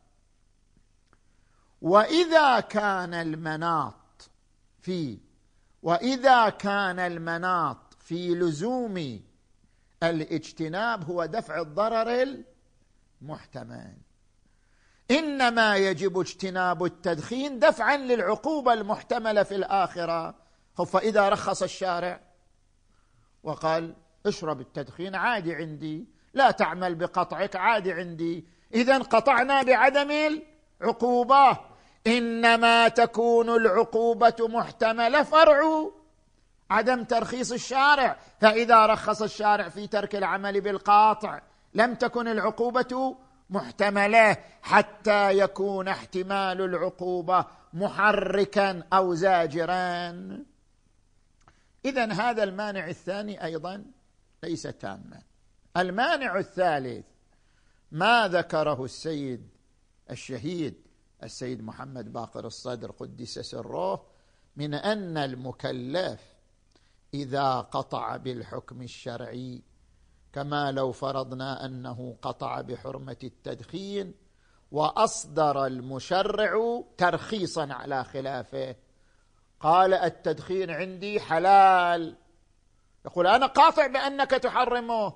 وإذا 1.82 2.60
كان 2.60 3.14
المناط 3.14 4.30
في 4.80 5.18
وإذا 5.82 6.48
كان 6.48 6.98
المناط 6.98 7.96
في 7.98 8.34
لزوم 8.34 9.22
الاجتناب 10.02 11.04
هو 11.04 11.26
دفع 11.26 11.60
الضرر 11.60 12.44
المحتمل. 13.22 13.96
إنما 15.18 15.76
يجب 15.76 16.18
اجتناب 16.18 16.84
التدخين 16.84 17.58
دفعا 17.58 17.96
للعقوبة 17.96 18.72
المحتملة 18.72 19.42
في 19.42 19.54
الآخرة. 19.54 20.34
فإذا 20.86 21.28
رخص 21.28 21.62
الشارع 21.62 22.20
وقال 23.42 23.94
اشرب 24.26 24.60
التدخين 24.60 25.14
عادي 25.14 25.54
عندي. 25.54 26.06
لا 26.34 26.50
تعمل 26.50 26.94
بقطعك 26.94 27.56
عادي 27.56 27.92
عندي. 27.92 28.44
اذا 28.74 28.98
قطعنا 28.98 29.62
بعدم 29.62 30.40
العقوبة. 30.80 31.58
إنما 32.06 32.88
تكون 32.88 33.48
العقوبة 33.48 34.36
محتملة 34.40 35.22
فرع 35.22 35.90
عدم 36.70 37.04
ترخيص 37.04 37.52
الشارع. 37.52 38.16
فإذا 38.40 38.86
رخص 38.86 39.22
الشارع 39.22 39.68
في 39.68 39.86
ترك 39.86 40.16
العمل 40.16 40.60
بالقاطع 40.60 41.40
لم 41.74 41.94
تكن 41.94 42.28
العقوبة 42.28 43.16
محتملة 43.52 44.36
حتى 44.62 45.38
يكون 45.38 45.88
احتمال 45.88 46.60
العقوبة 46.60 47.46
محركا 47.72 48.82
أو 48.92 49.14
زاجرا. 49.14 50.10
اذا 51.84 52.12
هذا 52.12 52.42
المانع 52.42 52.88
الثاني 52.88 53.44
أيضا 53.44 53.84
ليس 54.42 54.62
تاما. 54.62 55.22
المانع 55.76 56.38
الثالث 56.38 57.04
ما 57.92 58.28
ذكره 58.28 58.84
السيد 58.84 59.48
الشهيد 60.10 60.74
السيد 61.22 61.62
محمد 61.62 62.12
باقر 62.12 62.46
الصدر 62.46 62.90
قدس 62.90 63.38
سره 63.38 64.06
من 64.56 64.74
أن 64.74 65.16
المكلف 65.16 66.20
إذا 67.14 67.60
قطع 67.60 68.16
بالحكم 68.16 68.82
الشرعي 68.82 69.62
كما 70.32 70.72
لو 70.72 70.92
فرضنا 70.92 71.64
أنه 71.64 72.16
قطع 72.22 72.60
بحرمة 72.60 73.16
التدخين 73.24 74.14
وأصدر 74.72 75.66
المشرع 75.66 76.82
ترخيصا 76.98 77.72
على 77.72 78.04
خلافه. 78.04 78.76
قال 79.60 79.94
التدخين 79.94 80.70
عندي 80.70 81.20
حلال. 81.20 82.16
يقول 83.04 83.26
أنا 83.26 83.46
قاطع 83.46 83.86
بأنك 83.86 84.30
تحرمه. 84.30 85.12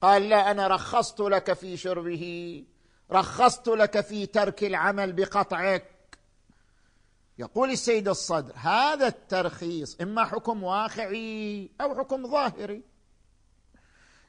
قال 0.00 0.28
لا 0.28 0.50
أنا 0.50 0.66
رخصت 0.66 1.20
لك 1.20 1.52
في 1.52 1.76
شربه. 1.76 2.64
رخصت 3.12 3.68
لك 3.68 4.00
في 4.00 4.26
ترك 4.26 4.64
العمل 4.64 5.12
بقطعك. 5.12 6.18
يقول 7.38 7.70
السيد 7.70 8.08
الصدر 8.08 8.52
هذا 8.56 9.06
الترخيص 9.06 10.00
إما 10.00 10.24
حكم 10.24 10.62
واقعي 10.62 11.70
أو 11.80 11.94
حكم 11.94 12.30
ظاهري. 12.30 12.89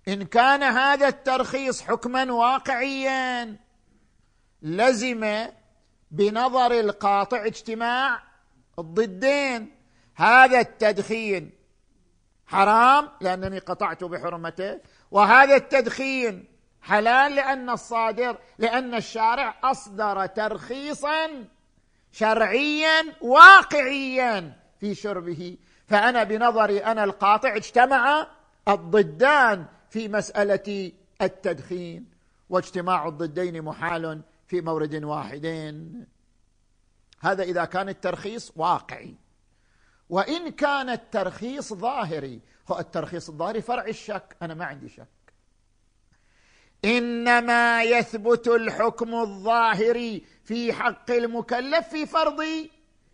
إن 0.08 0.24
كان 0.24 0.64
هذا 0.64 1.08
الترخيص 1.08 1.82
حكما 1.82 2.32
واقعيا 2.32 3.56
لزم 4.62 5.48
بنظر 6.12 6.72
القاطع 6.80 7.46
اجتماع 7.46 8.24
الضدين. 8.80 9.76
هذا 10.16 10.60
التدخين 10.60 11.52
حرام 12.46 13.10
لأنني 13.22 13.60
قطعت 13.60 14.04
بحرمته 14.04 14.80
وهذا 15.12 15.56
التدخين 15.56 16.46
حلال 16.82 17.36
لأن 17.36 17.70
الصادر 17.70 18.38
لأن 18.58 18.96
الشارع 18.96 19.56
أصدر 19.64 20.26
ترخيصا 20.26 21.46
شرعيا 22.12 23.04
واقعيا 23.22 24.54
في 24.80 24.96
شربه. 24.96 25.58
فأنا 25.88 26.24
بنظري 26.24 26.80
أنا 26.80 27.04
القاطع 27.04 27.56
اجتمع 27.56 28.28
الضدان. 28.68 29.66
في 29.92 30.08
مسألة 30.08 30.92
التدخين 31.22 32.06
واجتماع 32.50 33.08
الضدين 33.08 33.62
محال 33.62 34.22
في 34.48 34.62
مورد 34.62 35.04
واحدين. 35.04 36.06
هذا 37.20 37.44
إذا 37.44 37.66
كان 37.66 37.90
الترخيص 37.90 38.52
واقعي. 38.56 39.16
وإن 40.10 40.52
كان 40.52 40.90
الترخيص 40.90 41.74
ظاهري 41.74 42.42
هو 42.72 42.80
الترخيص 42.80 43.30
الظاهري 43.30 43.62
فرع 43.62 43.86
الشك 43.86 44.36
أنا 44.42 44.54
ما 44.54 44.66
عندي 44.66 44.90
شك. 44.90 45.08
إنما 46.86 47.84
يثبت 47.84 48.48
الحكم 48.48 49.16
الظاهري 49.16 50.26
في 50.44 50.74
حق 50.74 51.12
المكلف 51.12 51.88
في 51.88 52.06
فرض 52.06 52.44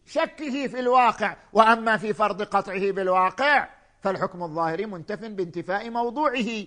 شكه 0.06 0.68
في 0.68 0.80
الواقع 0.80 1.38
وأما 1.54 1.98
في 1.98 2.14
فرض 2.14 2.42
قطعه 2.42 2.92
بالواقع 2.92 3.77
فالحكم 4.02 4.44
الظاهري 4.44 4.86
منتف 4.86 5.20
بانتفاء 5.20 5.90
موضوعه. 5.90 6.66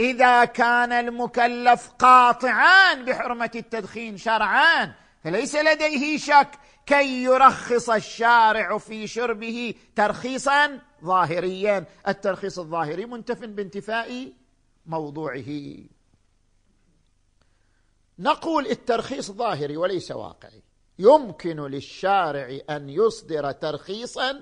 إذا 0.00 0.44
كان 0.44 0.92
المكلف 0.92 1.90
قاطعا 1.98 2.94
بحرمة 2.94 3.50
التدخين 3.54 4.16
شرعان 4.16 4.92
فليس 5.24 5.54
لديه 5.54 6.18
شك 6.18 6.48
كي 6.86 7.22
يرخص 7.22 7.90
الشارع 7.90 8.78
في 8.78 9.06
شربه 9.06 9.74
ترخيصا 9.96 10.80
ظاهريا. 11.04 11.84
الترخيص 12.08 12.58
الظاهري 12.58 13.06
منتف 13.06 13.44
بانتفاء 13.44 14.32
موضوعه. 14.86 15.44
نقول 18.18 18.66
الترخيص 18.66 19.30
ظاهري 19.30 19.76
وليس 19.76 20.10
واقعي. 20.10 20.62
يمكن 20.98 21.60
للشارع 21.60 22.58
أن 22.70 22.90
يصدر 22.90 23.52
ترخيصا 23.52 24.40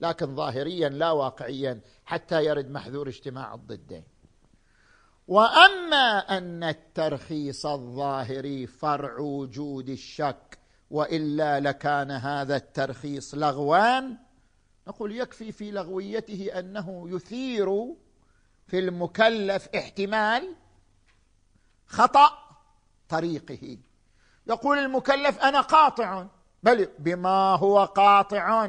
لكن 0.00 0.34
ظاهريا 0.36 0.88
لا 0.88 1.10
واقعيا 1.10 1.80
حتى 2.04 2.44
يرد 2.44 2.70
محذور 2.70 3.08
اجتماع 3.08 3.54
الضدين. 3.54 4.04
وأما 5.28 6.18
أن 6.38 6.64
الترخيص 6.64 7.66
الظاهري 7.66 8.66
فرع 8.66 9.18
وجود 9.18 9.88
الشك 9.88 10.58
وإلا 10.90 11.60
لكان 11.60 12.10
هذا 12.10 12.56
الترخيص 12.56 13.34
لغوان 13.34 14.16
نقول 14.88 15.16
يكفي 15.16 15.52
في 15.52 15.70
لغويته 15.70 16.58
أنه 16.58 17.10
يثير 17.10 17.94
في 18.66 18.78
المكلف 18.78 19.68
احتمال 19.76 20.54
خطأ 21.86 22.28
طريقه. 23.08 23.78
يقول 24.46 24.78
المكلف 24.78 25.38
أنا 25.38 25.60
قاطع 25.60 26.26
بل 26.62 26.88
بما 26.98 27.56
هو 27.56 27.84
قاطع 27.84 28.68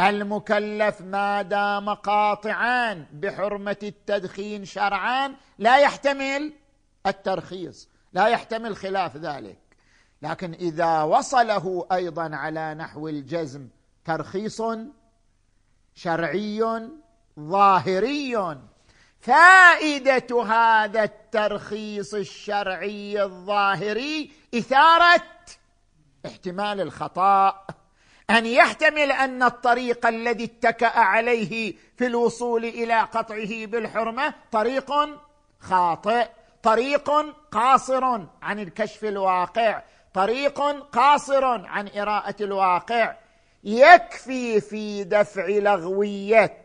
المكلف 0.00 1.00
ما 1.00 1.42
دام 1.42 1.94
قاطعا 1.94 3.06
بحرمة 3.12 3.76
التدخين 3.82 4.64
شرعا 4.64 5.34
لا 5.58 5.78
يحتمل 5.78 6.52
الترخيص 7.06 7.88
لا 8.12 8.26
يحتمل 8.28 8.76
خلاف 8.76 9.16
ذلك. 9.16 9.58
لكن 10.22 10.52
إذا 10.52 11.02
وصله 11.02 11.86
أيضا 11.92 12.36
على 12.36 12.74
نحو 12.74 13.08
الجزم 13.08 13.68
ترخيص 14.04 14.62
شرعي 15.94 16.88
ظاهري 17.40 18.58
فائدة 19.20 20.42
هذا 20.44 21.02
الترخيص 21.02 22.14
الشرعي 22.14 23.22
الظاهري 23.22 24.32
إثارة 24.54 25.22
احتمال 26.26 26.80
الخطأ. 26.80 27.66
أن 28.30 28.46
يحتمل 28.46 29.12
أن 29.12 29.42
الطريق 29.42 30.06
الذي 30.06 30.44
اتكأ 30.44 30.98
عليه 30.98 31.74
في 31.96 32.06
الوصول 32.06 32.64
إلى 32.64 33.00
قطعه 33.00 33.66
بالحرمة 33.66 34.34
طريق 34.52 34.92
خاطئ 35.60 36.26
طريق 36.62 37.10
قاصر 37.52 38.04
عن 38.42 38.58
الكشف 38.58 39.04
الواقع 39.04 39.82
طريق 40.14 40.60
قاصر 40.92 41.44
عن 41.44 41.88
إراءة 41.96 42.34
الواقع. 42.40 43.14
يكفي 43.64 44.60
في 44.60 45.04
دفع 45.04 45.46
لغوية 45.48 46.58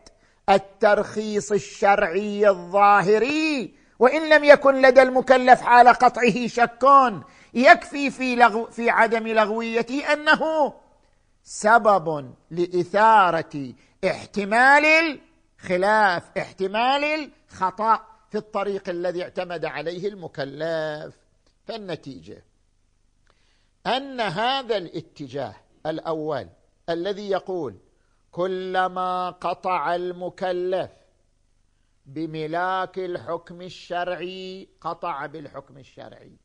الترخيص 0.48 1.52
الشرعي 1.52 2.48
الظاهري 2.48 3.74
وإن 3.98 4.28
لم 4.28 4.44
يكن 4.44 4.74
لدى 4.74 5.02
المكلف 5.02 5.60
حال 5.60 5.88
قطعه 5.88 6.46
شك. 6.46 7.12
يكفي 7.54 8.10
في 8.10 8.36
لغو 8.36 8.66
في 8.66 8.90
عدم 8.90 9.28
لغويته 9.28 10.12
أنه 10.12 10.72
سبب 11.48 12.34
لإثارة 12.50 13.74
احتمال 14.04 14.84
الخلاف 14.84 16.38
احتمال 16.38 17.04
الخطأ 17.04 18.06
في 18.30 18.38
الطريق 18.38 18.88
الذي 18.88 19.22
اعتمد 19.22 19.64
عليه 19.64 20.08
المكلف. 20.08 21.16
فالنتيجة 21.64 22.44
أن 23.86 24.20
هذا 24.20 24.76
الاتجاه 24.76 25.54
الأول 25.86 26.48
الذي 26.88 27.30
يقول 27.30 27.78
كلما 28.30 29.30
قطع 29.30 29.94
المكلف 29.94 30.90
بملاك 32.06 32.98
الحكم 32.98 33.62
الشرعي 33.62 34.68
قطع 34.80 35.26
بالحكم 35.26 35.78
الشرعي. 35.78 36.36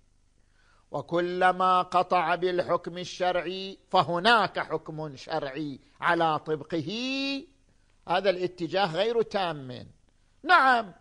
وكلما 0.91 1.81
قطع 1.81 2.35
بالحكم 2.35 2.97
الشرعي 2.97 3.77
فهناك 3.89 4.59
حكم 4.59 5.15
شرعي 5.15 5.79
على 6.01 6.39
طبقه. 6.39 6.91
هذا 8.07 8.29
الاتجاه 8.29 8.95
غير 8.95 9.21
تام. 9.21 9.87
نعم 10.43 10.93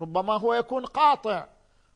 ربما 0.00 0.38
هو 0.38 0.54
يكون 0.54 0.86
قاطع. 0.86 1.46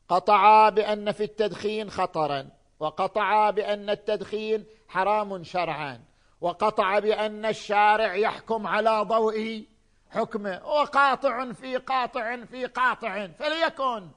قطع 0.09 0.69
بأن 0.69 1.11
في 1.11 1.23
التدخين 1.23 1.89
خطرا 1.89 2.49
وقطع 2.79 3.49
بأن 3.49 3.89
التدخين 3.89 4.65
حرام 4.87 5.43
شرعا 5.43 6.03
وقطع 6.41 6.99
بأن 6.99 7.45
الشارع 7.45 8.15
يحكم 8.15 8.67
على 8.67 9.01
ضوء 9.01 9.65
حكمه 10.09 10.61
وقاطع 10.65 11.51
في 11.51 11.77
قاطع 11.77 12.45
في 12.45 12.65
قاطع 12.65 13.27
فليكن. 13.27 14.09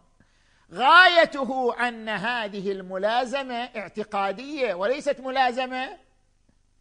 غايته 0.74 1.74
أن 1.88 2.08
هذه 2.08 2.72
الملازمة 2.72 3.54
اعتقادية 3.54 4.74
وليست 4.74 5.20
ملازمة 5.20 5.98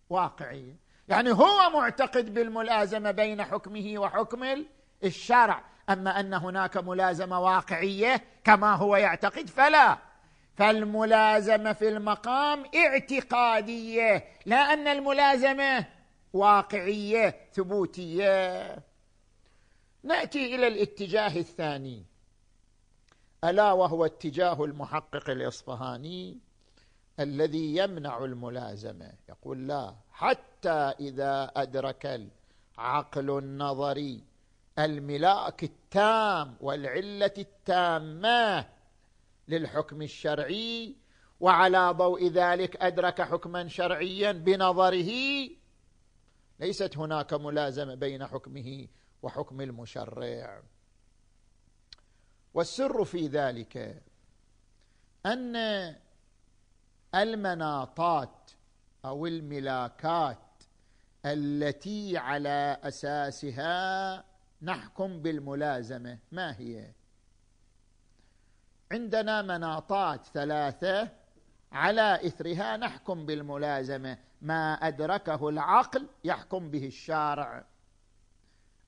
واقعية. 0.09 0.75
يعني 1.07 1.31
هو 1.31 1.69
معتقد 1.69 2.33
بالملازمة 2.33 3.11
بين 3.11 3.43
حكمه 3.43 3.93
وحكم 3.97 4.65
الشرع. 5.03 5.63
أما 5.89 6.19
أن 6.19 6.33
هناك 6.33 6.77
ملازمة 6.77 7.39
واقعية 7.39 8.23
كما 8.43 8.75
هو 8.75 8.95
يعتقد 8.95 9.49
فلا. 9.49 9.97
فالملازمة 10.55 11.73
في 11.73 11.89
المقام 11.89 12.63
اعتقادية 12.75 14.25
لا 14.45 14.73
أن 14.73 14.87
الملازمة 14.87 15.85
واقعية 16.33 17.35
ثبوتية. 17.53 18.75
نأتي 20.03 20.55
إلى 20.55 20.67
الاتجاه 20.67 21.37
الثاني. 21.37 22.10
ألا 23.43 23.71
وهو 23.71 24.05
اتجاه 24.05 24.63
المحقق 24.63 25.29
الإصفهاني 25.29 26.37
الذي 27.19 27.75
يمنع 27.75 28.23
الملازمة. 28.25 29.13
يقول 29.29 29.67
لا 29.67 29.95
حتى 30.11 30.93
إذا 30.99 31.51
أدرك 31.55 32.29
العقل 32.77 33.37
النظري 33.37 34.23
الملاك 34.79 35.63
التام 35.63 36.55
والعلة 36.61 37.33
التامة 37.37 38.65
للحكم 39.47 40.01
الشرعي 40.01 40.95
وعلى 41.39 41.91
ضوء 41.91 42.27
ذلك 42.27 42.75
أدرك 42.75 43.21
حكما 43.21 43.67
شرعيا 43.67 44.31
بنظره 44.31 45.11
ليست 46.59 46.97
هناك 46.97 47.33
ملازمة 47.33 47.95
بين 47.95 48.27
حكمه 48.27 48.87
وحكم 49.23 49.61
المشرع. 49.61 50.61
والسر 52.53 53.05
في 53.05 53.27
ذلك 53.27 54.01
أن 55.25 55.55
المناطات 57.15 58.51
أو 59.05 59.25
الملاكات 59.25 60.37
التي 61.25 62.17
على 62.17 62.77
أساسها 62.83 64.23
نحكم 64.61 65.21
بالملازمة 65.21 66.17
ما 66.31 66.55
هي؟ 66.59 66.91
عندنا 68.91 69.41
مناطات 69.41 70.25
ثلاثة 70.25 71.09
على 71.71 72.27
إثرها 72.27 72.77
نحكم 72.77 73.25
بالملازمة 73.25 74.17
ما 74.41 74.73
أدركه 74.73 75.49
العقل 75.49 76.07
يحكم 76.23 76.71
به 76.71 76.85
الشارع. 76.87 77.65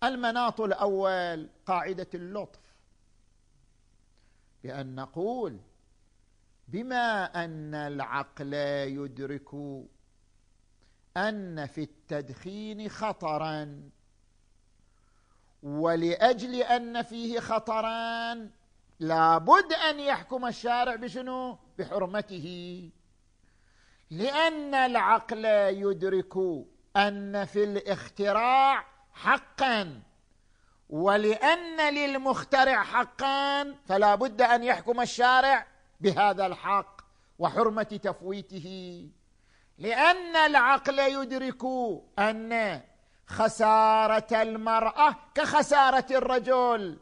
المناط 0.04 0.62
الأول 0.62 1.49
قاعدة 1.65 2.08
اللطف. 2.13 2.62
بأن 4.63 4.95
نقول 4.95 5.60
بما 6.67 7.26
أن 7.45 7.76
العقل 7.76 8.54
يدرك 8.54 9.54
أن 11.17 11.65
في 11.65 11.82
التدخين 11.82 12.89
خطرا 12.89 13.89
ولأجل 15.63 16.56
أن 16.56 17.02
فيه 17.02 17.39
خطران 17.39 18.49
لابد 18.99 19.73
أن 19.73 19.99
يحكم 19.99 20.45
الشارع 20.45 20.95
بشنو؟ 20.95 21.58
بحرمته. 21.78 22.89
لأن 24.12 24.76
العقل 24.76 25.45
يدرك 25.45 26.34
أن 26.95 27.45
في 27.45 27.63
الاختراع 27.63 28.86
حقا. 29.13 30.02
ولأن 30.93 31.93
للمخترع 31.93 32.84
حقا 32.84 33.75
فلا 33.86 34.15
بد 34.15 34.41
أن 34.41 34.63
يحكم 34.63 35.01
الشارع 35.01 35.67
بهذا 35.99 36.45
الحق 36.45 37.01
وحرمة 37.39 37.84
تفويته. 37.84 39.10
لأن 39.77 40.36
العقل 40.36 40.99
يدرك 40.99 41.63
أن 42.19 42.82
خسارة 43.27 44.41
المرأة 44.41 45.15
كخسارة 45.36 46.06
الرجل. 46.12 46.99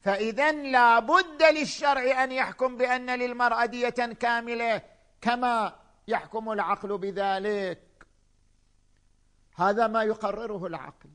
فإذا 0.00 0.52
لا 0.52 0.98
بد 0.98 1.42
للشرع 1.42 2.24
أن 2.24 2.32
يحكم 2.32 2.76
بأن 2.76 3.10
للمرأة 3.10 3.66
دية 3.66 3.88
كاملة 4.20 4.82
كما 5.20 5.76
يحكم 6.08 6.52
العقل 6.52 6.98
بذلك. 6.98 8.06
هذا 9.56 9.86
ما 9.86 10.02
يقرره 10.02 10.66
العقل. 10.66 11.10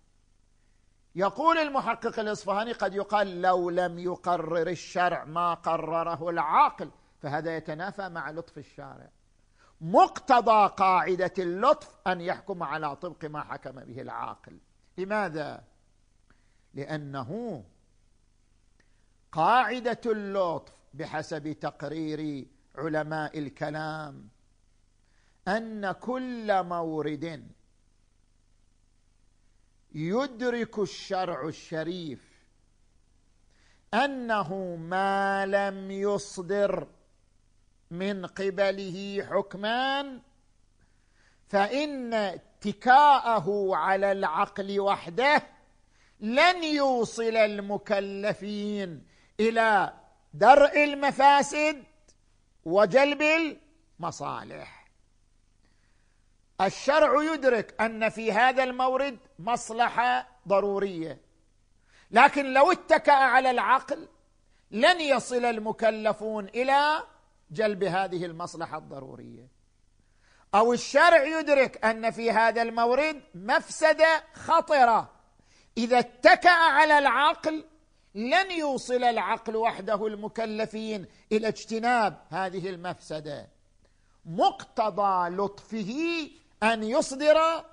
يقول 1.18 1.58
المحقق 1.58 2.20
الإصفهاني 2.20 2.72
قد 2.72 2.94
يقال 2.94 3.42
لو 3.42 3.70
لم 3.70 4.00
يقرر 4.00 4.68
الشرع 4.68 5.26
ما 5.26 5.54
قرره 5.54 6.30
العقل 6.30 6.92
فهذا 7.22 7.58
يتنافى 7.58 8.10
مع 8.10 8.32
لطف 8.32 8.58
الشارع. 8.58 9.10
مقتضى 9.82 10.68
قاعدة 10.68 11.34
اللطف 11.40 11.98
أن 12.08 12.22
يحكم 12.22 12.64
على 12.64 12.96
طبق 12.96 13.26
ما 13.26 13.44
حكم 13.44 13.72
به 13.72 14.02
العاقل. 14.02 14.60
لماذا؟ 14.98 15.64
لأنه 16.74 17.64
قاعدة 19.32 20.02
اللطف 20.06 20.74
بحسب 20.94 21.52
تقرير 21.52 22.48
علماء 22.76 23.40
الكلام 23.40 24.30
أن 25.48 25.92
كل 25.92 26.64
مورد 26.64 27.52
يدرك 29.96 30.80
الشرع 30.80 31.48
الشريف 31.48 32.20
أنه 33.94 34.76
ما 34.76 35.46
لم 35.46 35.92
يصدر 35.92 36.88
من 37.92 38.26
قبله 38.26 39.28
حكمان 39.32 40.22
فإن 41.50 42.14
اتكاءه 42.14 43.70
على 43.76 44.12
العقل 44.12 44.80
وحده 44.80 45.44
لن 46.20 46.64
يوصل 46.64 47.36
المكلفين 47.38 49.04
إلى 49.40 49.94
درء 50.34 50.84
المفاسد 50.84 51.84
وجلب 52.66 53.22
المصالح. 54.00 54.77
الشرع 56.62 57.34
يدرك 57.34 57.82
أن 57.82 58.10
في 58.10 58.32
هذا 58.32 58.64
المورد 58.64 59.18
مصلحة 59.40 60.28
ضرورية. 60.48 61.22
لكن 62.12 62.54
لو 62.54 62.72
اتكأ 62.72 63.14
على 63.14 63.52
العقل 63.52 64.08
لن 64.72 65.02
يصل 65.02 65.46
المكلفون 65.46 66.46
إلى 66.48 67.04
جلب 67.52 67.84
هذه 67.84 68.26
المصلحة 68.26 68.78
الضرورية. 68.78 69.48
أو 70.56 70.74
الشرع 70.74 71.24
يدرك 71.40 71.86
أن 71.86 72.12
في 72.12 72.32
هذا 72.32 72.62
المورد 72.62 73.22
مفسدة 73.36 74.24
خطرة. 74.34 75.12
إذا 75.78 76.00
اتكأ 76.00 76.50
على 76.50 76.98
العقل 76.98 77.66
لن 78.16 78.52
يوصل 78.52 79.04
العقل 79.04 79.56
وحده 79.56 80.08
المكلفين 80.08 81.06
إلى 81.32 81.48
اجتناب 81.48 82.18
هذه 82.30 82.70
المفسدة. 82.70 83.48
مقتضى 84.26 85.30
لطفه 85.30 86.30
أن 86.64 86.84
يصدر 86.84 87.66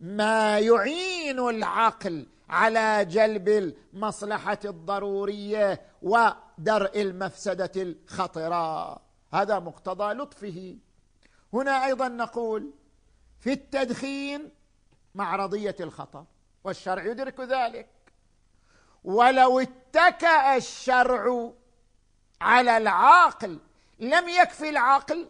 ما 0.00 0.58
يعين 0.58 1.38
العقل 1.38 2.26
على 2.50 3.04
جلب 3.04 3.48
المصلحة 3.48 4.58
الضرورية 4.64 5.80
و 6.02 6.28
درء 6.58 7.00
المفسدة 7.00 7.72
الخطرة. 7.76 8.98
هذا 9.34 9.58
مقتضى 9.58 10.12
لطفه. 10.12 10.76
هنا 11.52 11.86
أيضا 11.86 12.08
نقول 12.08 12.70
في 13.40 13.52
التدخين 13.52 14.50
معرضيه 15.14 15.76
الخطر 15.80 16.24
والشرع 16.64 17.04
يدرك 17.04 17.40
ذلك. 17.40 17.88
ولو 19.04 19.60
اتكأ 19.60 20.56
الشرع 20.56 21.52
على 22.40 22.76
العاقل 22.76 23.58
لم 23.98 24.28
يكفي 24.28 24.68
العقل 24.68 25.28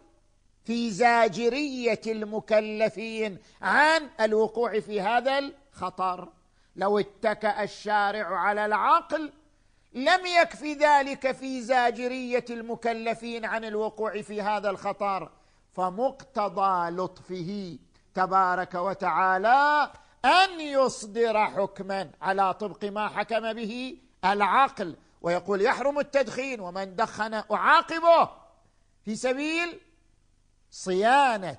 في 0.69 0.91
زاجرية 0.91 2.01
المكلفين 2.07 3.37
عن 3.61 4.09
الوقوع 4.21 4.79
في 4.79 5.01
هذا 5.01 5.39
الخطر. 5.39 6.29
لو 6.75 6.99
اتكأ 6.99 7.63
الشارع 7.63 8.39
على 8.39 8.65
العقل 8.65 9.31
لم 9.93 10.25
يكفي 10.41 10.73
ذلك 10.73 11.31
في 11.31 11.61
زاجرية 11.61 12.45
المكلفين 12.49 13.45
عن 13.45 13.65
الوقوع 13.65 14.21
في 14.21 14.41
هذا 14.41 14.69
الخطر. 14.69 15.31
فمقتضى 15.71 16.89
لطفه 16.89 17.77
تبارك 18.13 18.75
وتعالى 18.75 19.91
أن 20.25 20.61
يصدر 20.61 21.45
حكما 21.45 22.11
على 22.21 22.53
طبق 22.53 22.85
ما 22.85 23.07
حكم 23.07 23.53
به 23.53 23.97
العقل. 24.25 24.95
ويقول 25.21 25.61
يحرم 25.61 25.99
التدخين 25.99 26.59
ومن 26.59 26.95
دخن 26.95 27.33
أعاقبه 27.33 28.29
في 29.05 29.15
سبيل 29.15 29.79
صيانة 30.71 31.57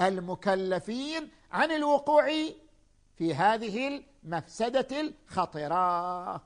المكلفين 0.00 1.30
عن 1.50 1.70
الوقوع 1.70 2.26
في 3.16 3.34
هذه 3.34 4.02
المفسدة 4.24 5.00
الخطرة. 5.00 6.42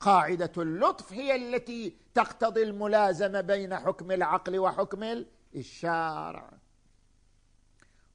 قاعدة 0.00 0.52
اللطف 0.56 1.12
هي 1.12 1.36
التي 1.36 1.96
تقتضي 2.14 2.62
الملازمة 2.62 3.40
بين 3.40 3.76
حكم 3.76 4.10
العقل 4.12 4.58
وحكم 4.58 5.24
الشارع. 5.54 6.50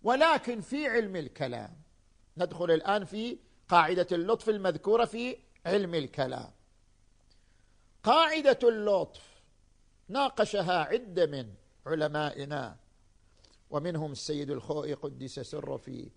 ولكن 0.03 0.61
في 0.61 0.87
علم 0.87 1.15
الكلام 1.15 1.75
ندخل 2.37 2.71
الآن 2.71 3.05
في 3.05 3.37
قاعدة 3.67 4.07
اللطف 4.11 4.49
المذكورة 4.49 5.05
في 5.05 5.37
علم 5.65 5.95
الكلام. 5.95 6.51
قاعدة 8.03 8.59
اللطف 8.63 9.41
ناقشها 10.09 10.79
عدة 10.83 11.25
من 11.25 11.53
علمائنا. 11.85 12.77
ومنهم 13.69 14.11
السيد 14.11 14.51
الخوئي 14.51 14.93
قدس 14.93 15.39
سره 15.39 15.77
في 15.77 16.09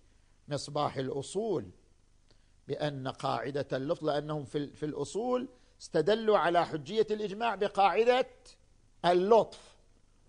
مصباح 0.47 0.97
الأصول 0.97 1.71
بأن 2.67 3.07
قاعدة 3.07 3.67
اللطف 3.73 4.03
لأنهم 4.03 4.45
في, 4.45 4.67
في 4.73 4.85
الأصول 4.85 5.49
استدلوا 5.81 6.37
على 6.37 6.65
حجية 6.65 7.07
الإجماع 7.11 7.55
بقاعدة 7.55 8.27
اللطف. 9.05 9.75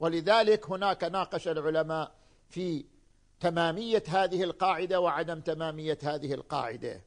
ولذلك 0.00 0.70
هناك 0.70 1.04
ناقش 1.04 1.48
العلماء 1.48 2.14
في 2.48 2.84
تمامية 3.40 4.02
هذه 4.08 4.42
القاعدة 4.44 5.00
وعدم 5.00 5.40
تمامية 5.40 5.98
هذه 6.02 6.34
القاعدة. 6.34 7.02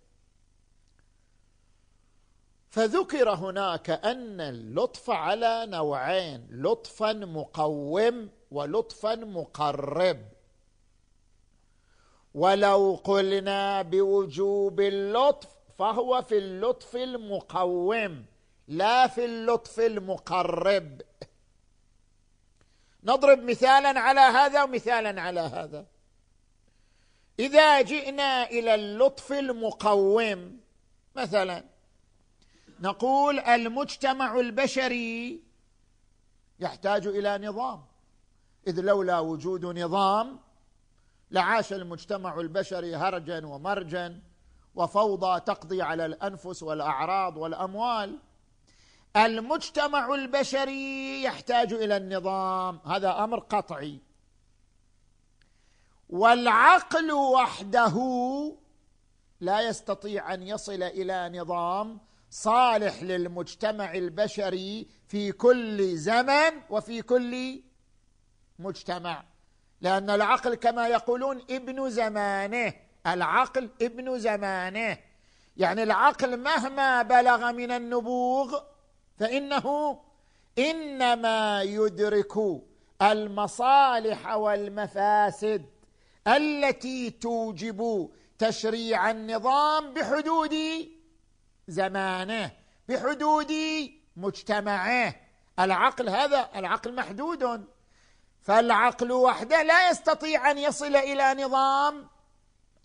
فذكر 2.69 3.29
هناك 3.29 3.89
أن 3.89 4.41
اللطف 4.41 5.09
على 5.09 5.65
نوعين 5.65 6.47
لطفا 6.51 7.13
مقوم 7.13 8.29
ولطفا 8.51 9.15
مقرب. 9.15 10.25
ولو 12.33 13.01
قلنا 13.03 13.81
بوجوب 13.81 14.79
اللطف 14.79 15.47
فهو 15.77 16.21
في 16.21 16.37
اللطف 16.37 16.95
المقوم 16.95 18.25
لا 18.67 19.07
في 19.07 19.25
اللطف 19.25 19.79
المقرب. 19.79 21.01
نضرب 23.03 23.43
مثالا 23.43 23.99
على 23.99 24.19
هذا 24.19 24.63
ومثالا 24.63 25.21
على 25.21 25.39
هذا. 25.39 25.85
إذا 27.39 27.81
جئنا 27.81 28.49
إلى 28.49 28.75
اللطف 28.75 29.31
المقوم 29.31 30.59
مثلا 31.15 31.63
نقول 32.81 33.39
المجتمع 33.39 34.39
البشري 34.39 35.43
يحتاج 36.59 37.07
إلى 37.07 37.47
نظام. 37.47 37.83
إذ 38.67 38.81
لولا 38.81 39.19
وجود 39.19 39.65
نظام 39.65 40.39
لعاش 41.31 41.73
المجتمع 41.73 42.39
البشري 42.39 42.95
هرجا 42.95 43.45
ومرجا 43.45 44.21
وفوضى 44.75 45.39
تقضي 45.39 45.81
على 45.81 46.05
الأنفس 46.05 46.63
والأعراض 46.63 47.37
والأموال. 47.37 48.19
المجتمع 49.15 50.13
البشري 50.15 51.23
يحتاج 51.23 51.73
إلى 51.73 51.97
النظام. 51.97 52.79
هذا 52.85 53.23
أمر 53.23 53.39
قطعي. 53.39 53.99
والعقل 56.09 57.11
وحده 57.11 57.95
لا 59.39 59.61
يستطيع 59.61 60.33
أن 60.33 60.43
يصل 60.43 60.83
إلى 60.83 61.39
نظام 61.39 61.99
صالح 62.29 63.03
للمجتمع 63.03 63.93
البشري 63.93 64.87
في 65.07 65.31
كل 65.31 65.97
زمن 65.97 66.51
وفي 66.69 67.01
كل 67.01 67.61
مجتمع. 68.59 69.23
لأن 69.81 70.09
العقل 70.09 70.55
كما 70.55 70.87
يقولون 70.87 71.41
ابن 71.49 71.89
زمانه 71.89 72.73
العقل 73.07 73.69
ابن 73.81 74.19
زمانه. 74.19 74.97
يعني 75.57 75.83
العقل 75.83 76.37
مهما 76.37 77.01
بلغ 77.01 77.51
من 77.51 77.71
النبوغ 77.71 78.59
فإنه 79.17 79.99
إنما 80.59 81.61
يدرك 81.61 82.33
المصالح 83.01 84.35
والمفاسد 84.35 85.65
التي 86.27 87.09
توجب 87.09 88.09
تشريع 88.39 89.11
النظام 89.11 89.93
بحدود 89.93 90.55
زمانه 91.69 92.51
بحدود 92.87 93.53
مجتمعه. 94.15 95.15
العقل 95.59 96.09
هذا 96.09 96.49
العقل 96.55 96.95
محدود. 96.95 97.67
فالعقل 98.41 99.11
وحده 99.11 99.63
لا 99.63 99.89
يستطيع 99.89 100.51
أن 100.51 100.57
يصل 100.57 100.95
إلى 100.95 101.43
نظام 101.43 102.07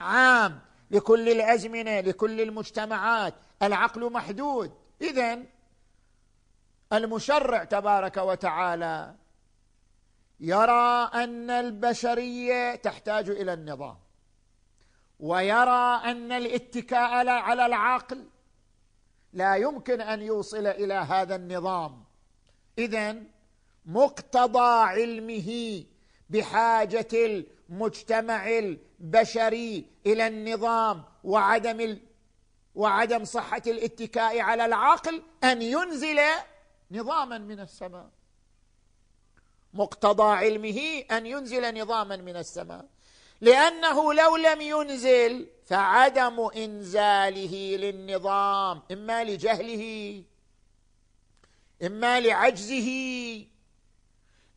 عام 0.01 0.61
لكل 0.91 1.29
الأزمنة 1.29 2.01
لكل 2.01 2.41
المجتمعات. 2.41 3.35
العقل 3.63 4.13
محدود. 4.13 4.75
اذا 5.03 5.43
المشرع 6.93 7.65
تبارك 7.65 8.17
وتعالى 8.17 9.15
يرى 10.41 11.11
أن 11.15 11.51
البشرية 11.51 12.75
تحتاج 12.75 13.31
إلى 13.31 13.53
النظام 13.53 13.97
ويرى 15.21 16.01
أن 16.05 16.33
الاتكاء 16.33 17.29
على 17.29 17.67
العقل 17.67 18.29
لا 19.35 19.57
يمكن 19.57 20.01
أن 20.01 20.23
يوصل 20.23 20.67
إلى 20.67 20.95
هذا 20.95 21.37
النظام. 21.37 22.05
اذا 22.79 23.17
مقتضى 23.87 24.83
علمه 24.85 25.85
بحاجة 26.31 27.09
المجتمع 27.13 28.49
البشري 28.49 29.91
إلى 30.07 30.27
النظام 30.27 31.05
وعدم 31.25 31.81
ال... 31.81 32.01
وعدم 32.75 33.25
صحة 33.25 33.63
الاتكاء 33.67 34.41
على 34.41 34.65
العقل 34.65 35.23
أن 35.45 35.63
ينزل 35.63 36.21
نظاما 36.91 37.39
من 37.39 37.61
السماء. 37.61 38.11
مقتضى 39.75 40.33
علمه 40.37 41.05
أن 41.11 41.27
ينزل 41.27 41.81
نظاما 41.83 42.17
من 42.17 42.37
السماء. 42.37 42.87
لأنه 43.45 44.15
لو 44.15 44.37
لم 44.37 44.61
ينزل 44.61 45.47
فعدم 45.67 46.41
إنزاله 46.57 47.77
للنظام 47.77 48.83
إما 48.93 49.25
لجهله 49.25 49.85
إما 51.83 52.21
لعجزه 52.21 52.89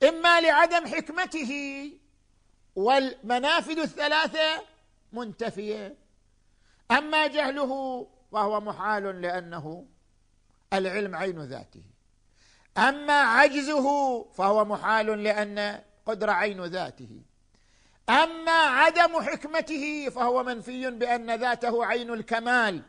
إما 0.03 0.41
لعدم 0.41 0.87
حكمته. 0.87 1.51
والمنافذ 2.75 3.79
الثلاثة 3.79 4.63
منتفية. 5.13 5.97
أما 6.91 7.27
جهله 7.27 7.71
فهو 8.31 8.61
محال 8.61 9.21
لأنه 9.21 9.85
العلم 10.73 11.15
عين 11.15 11.41
ذاته. 11.41 11.83
أما 12.77 13.21
عجزه 13.21 13.87
فهو 14.23 14.65
محال 14.65 15.23
لأن 15.23 15.83
قدر 16.05 16.29
عين 16.29 16.65
ذاته. 16.65 17.21
أما 18.09 18.51
عدم 18.51 19.21
حكمته 19.21 20.09
فهو 20.09 20.43
منفي 20.43 20.91
بأن 20.91 21.35
ذاته 21.35 21.85
عين 21.85 22.13
الكمال 22.13 22.83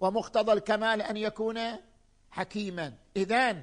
ومقتضى 0.00 0.52
الكمال 0.52 1.02
أن 1.02 1.16
يكون 1.16 1.60
حكيما. 2.30 2.94
اذا 3.16 3.56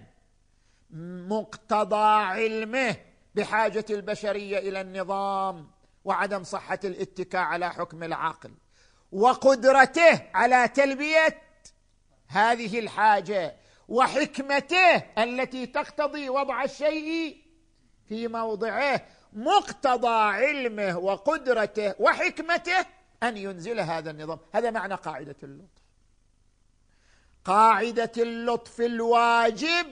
مقتضى 1.29 2.23
علمه 2.23 2.95
بحاجة 3.35 3.85
البشرية 3.89 4.57
إلى 4.57 4.81
النظام 4.81 5.71
وعدم 6.05 6.43
صحة 6.43 6.79
الاتكاء 6.83 7.41
على 7.41 7.69
حكم 7.69 8.03
العقل. 8.03 8.51
وقدرته 9.11 10.21
على 10.33 10.67
تلبية 10.67 11.41
هذه 12.27 12.79
الحاجة 12.79 13.55
وحكمته 13.87 14.95
التي 15.17 15.65
تقتضي 15.65 16.29
وضع 16.29 16.63
الشيء 16.63 17.37
في 18.07 18.27
موضعه 18.27 19.01
مقتضى 19.33 20.07
علمه 20.07 20.97
وقدرته 20.97 21.95
وحكمته 21.99 22.85
أن 23.23 23.37
ينزل 23.37 23.79
هذا 23.79 24.11
النظام. 24.11 24.39
هذا 24.53 24.71
معنى 24.71 24.95
قاعدة 24.95 25.35
اللطف. 25.43 25.79
قاعدة 27.45 28.11
اللطف 28.17 28.81
الواجب 28.81 29.85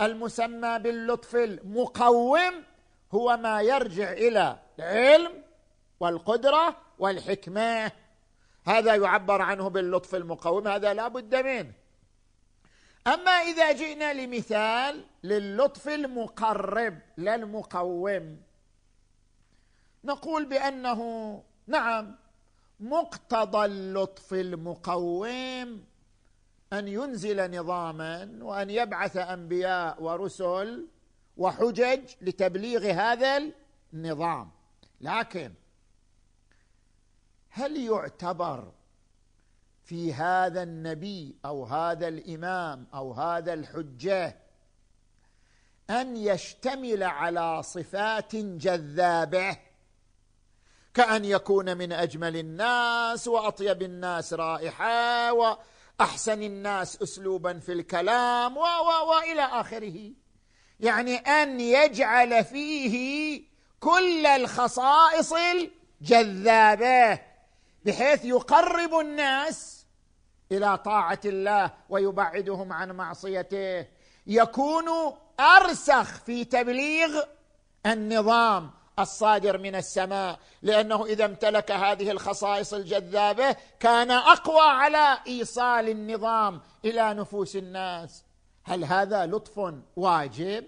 المسمى 0.00 0.78
باللطف 0.78 1.36
المقوم 1.36 2.64
هو 3.12 3.36
ما 3.36 3.62
يرجع 3.62 4.12
إلى 4.12 4.58
العلم 4.78 5.42
والقدرة 6.00 6.76
والحكمة. 6.98 7.92
هذا 8.66 8.94
يعبر 8.94 9.42
عنه 9.42 9.68
باللطف 9.68 10.14
المقوم 10.14 10.68
هذا 10.68 10.94
لا 10.94 11.08
بد 11.08 11.34
منه. 11.34 11.72
أما 13.06 13.30
إذا 13.30 13.72
جئنا 13.72 14.12
لمثال 14.12 15.04
للطف 15.22 15.88
المقرب 15.88 16.98
لا 17.16 17.34
المقوم. 17.34 18.45
نقول 20.06 20.44
بأنه 20.44 21.00
نعم 21.66 22.16
مقتضى 22.80 23.64
اللطف 23.64 24.34
المقوم 24.34 25.84
أن 26.72 26.88
ينزل 26.88 27.60
نظاما 27.60 28.38
وأن 28.40 28.70
يبعث 28.70 29.16
أنبياء 29.16 30.02
ورسل 30.02 30.88
وحجج 31.36 32.00
لتبليغ 32.20 32.90
هذا 32.90 33.52
النظام. 33.92 34.50
لكن 35.00 35.52
هل 37.50 37.76
يعتبر 37.76 38.72
في 39.84 40.14
هذا 40.14 40.62
النبي 40.62 41.36
أو 41.44 41.64
هذا 41.64 42.08
الإمام 42.08 42.86
أو 42.94 43.12
هذا 43.12 43.52
الحجة 43.52 44.36
أن 45.90 46.16
يشتمل 46.16 47.02
على 47.02 47.62
صفات 47.62 48.36
جذابة؟ 48.36 49.65
كأن 50.96 51.24
يكون 51.24 51.76
من 51.76 51.92
أجمل 51.92 52.36
الناس 52.36 53.28
وأطيب 53.28 53.82
الناس 53.82 54.32
رائحه 54.32 55.32
وأحسن 55.32 56.42
الناس 56.42 57.02
أسلوبا 57.02 57.58
في 57.58 57.72
الكلام 57.72 58.56
و 58.56 58.60
و 58.60 59.10
والى 59.10 59.42
آخره. 59.42 60.12
يعني 60.80 61.16
أن 61.16 61.60
يجعل 61.60 62.44
فيه 62.44 63.42
كل 63.80 64.26
الخصائص 64.26 65.32
الجذابة 65.32 67.20
بحيث 67.84 68.24
يقرب 68.24 68.94
الناس 68.94 69.86
إلى 70.52 70.78
طاعة 70.78 71.20
الله 71.24 71.70
ويبعدهم 71.88 72.72
عن 72.72 72.92
معصيته. 72.92 73.86
يكون 74.26 74.84
أرسخ 75.40 76.20
في 76.20 76.44
تبليغ 76.44 77.22
النظام 77.86 78.70
الصادر 78.98 79.58
من 79.58 79.74
السماء 79.74 80.38
لأنه 80.62 81.04
إذا 81.04 81.24
امتلك 81.24 81.70
هذه 81.72 82.10
الخصائص 82.10 82.74
الجذابة 82.74 83.56
كان 83.80 84.10
أقوى 84.10 84.60
على 84.60 85.18
إيصال 85.26 85.88
النظام 85.88 86.60
إلى 86.84 87.14
نفوس 87.14 87.56
الناس. 87.56 88.24
هل 88.64 88.84
هذا 88.84 89.26
لطف 89.26 89.74
واجب؟ 89.96 90.64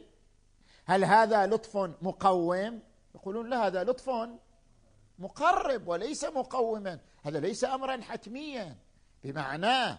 هل 0.85 1.05
هذا 1.05 1.47
لطف 1.47 1.76
مقوم؟ 2.03 2.83
يقولون 3.14 3.51
لا 3.51 3.66
هذا 3.66 3.85
لطف 3.85 4.11
مقرب 5.18 5.89
وليس 5.89 6.24
مقوما. 6.24 6.99
هذا 7.22 7.41
ليس 7.41 7.64
أمرا 7.64 8.01
حتميا. 8.03 8.76
بمعناه 9.24 9.99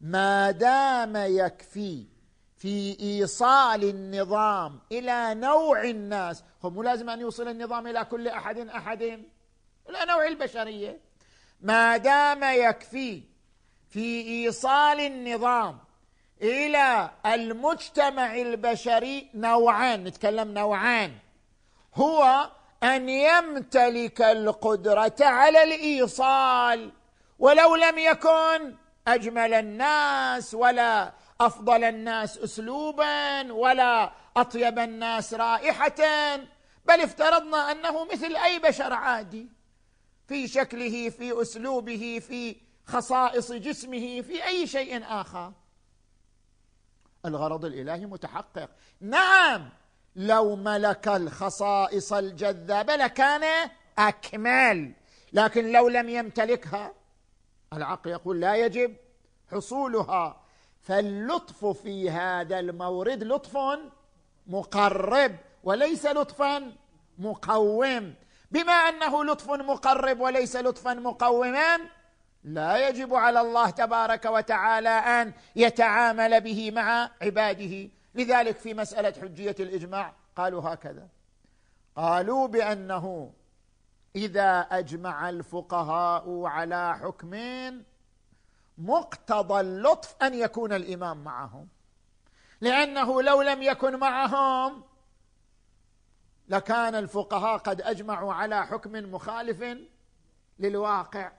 ما 0.00 0.50
دام 0.50 1.16
يكفي 1.16 2.17
في 2.58 2.96
إيصال 3.00 3.84
النظام 3.84 4.80
إلى 4.92 5.34
نوع 5.34 5.84
الناس. 5.84 6.44
هو 6.64 6.70
مو 6.70 6.82
لازم 6.82 7.10
أن 7.10 7.20
يوصل 7.20 7.48
النظام 7.48 7.86
إلى 7.86 8.04
كل 8.04 8.28
أحد 8.28 8.58
أحد. 8.58 9.02
إلى 9.02 10.04
نوع 10.08 10.26
البشرية. 10.26 11.00
ما 11.60 11.96
دام 11.96 12.40
يكفي 12.42 13.22
في 13.90 14.22
إيصال 14.22 15.00
النظام 15.00 15.78
إلى 16.42 17.10
المجتمع 17.26 18.36
البشري 18.36 19.30
نوعان 19.34 20.04
نتكلم 20.04 20.54
نوعان. 20.54 21.12
هو 21.94 22.50
أن 22.82 23.08
يمتلك 23.08 24.22
القدرة 24.22 25.16
على 25.20 25.62
الإيصال. 25.62 26.92
ولو 27.38 27.76
لم 27.76 27.98
يكن 27.98 28.74
أجمل 29.08 29.54
الناس 29.54 30.54
ولا 30.54 31.12
أفضل 31.40 31.84
الناس 31.84 32.38
اسلوبا 32.38 33.52
ولا 33.52 34.12
أطيب 34.36 34.78
الناس 34.78 35.34
رائحه. 35.34 36.36
بل 36.84 37.00
افترضنا 37.00 37.72
أنه 37.72 38.04
مثل 38.04 38.36
أي 38.36 38.58
بشر 38.58 38.92
عادي 38.92 39.46
في 40.28 40.48
شكله 40.48 41.10
في 41.10 41.42
أسلوبه 41.42 42.22
في 42.28 42.56
خصائص 42.86 43.52
جسمه 43.52 44.20
في 44.20 44.44
أي 44.44 44.66
شيء 44.66 45.04
آخر. 45.04 45.52
الغرض 47.26 47.64
الإلهي 47.64 48.06
متحقق. 48.06 48.70
نعم 49.00 49.68
لو 50.16 50.56
ملك 50.56 51.08
الخصائص 51.08 52.12
الجذابة 52.12 52.96
لكان 52.96 53.70
أكمل 53.98 54.92
لكن 55.32 55.72
لو 55.72 55.88
لم 55.88 56.08
يمتلكها 56.08 56.94
العقل 57.72 58.10
يقول 58.10 58.40
لا 58.40 58.56
يجب 58.56 58.96
حصولها. 59.52 60.47
فاللطف 60.88 61.66
في 61.66 62.10
هذا 62.10 62.58
المورد 62.58 63.24
لطف 63.24 63.58
مقرب 64.46 65.36
وليس 65.64 66.06
لطفا 66.06 66.72
مقوم. 67.18 68.14
بما 68.50 68.72
أنه 68.72 69.24
لطف 69.24 69.50
مقرب 69.50 70.20
وليس 70.20 70.56
لطفا 70.56 70.94
مقوما 70.94 71.78
لا 72.44 72.88
يجب 72.88 73.14
على 73.14 73.40
الله 73.40 73.70
تبارك 73.70 74.24
وتعالى 74.24 74.88
أن 74.88 75.32
يتعامل 75.56 76.40
به 76.40 76.70
مع 76.70 77.10
عباده. 77.22 77.88
لذلك 78.14 78.56
في 78.56 78.74
مسألة 78.74 79.14
حجية 79.22 79.56
الإجماع 79.60 80.12
قالوا 80.36 80.62
هكذا. 80.62 81.08
قالوا 81.96 82.46
بأنه 82.46 83.32
إذا 84.16 84.60
أجمع 84.60 85.28
الفقهاء 85.28 86.42
على 86.44 86.98
حكم 87.02 87.34
مقتضى 88.78 89.60
اللطف 89.60 90.14
أن 90.22 90.34
يكون 90.34 90.72
الإمام 90.72 91.24
معهم. 91.24 91.68
لأنه 92.60 93.22
لو 93.22 93.42
لم 93.42 93.62
يكن 93.62 93.96
معهم 93.96 94.84
لكان 96.48 96.94
الفقهاء 96.94 97.58
قد 97.58 97.80
أجمعوا 97.80 98.34
على 98.34 98.66
حكم 98.66 98.92
مخالف 98.92 99.78
للواقع. 100.58 101.32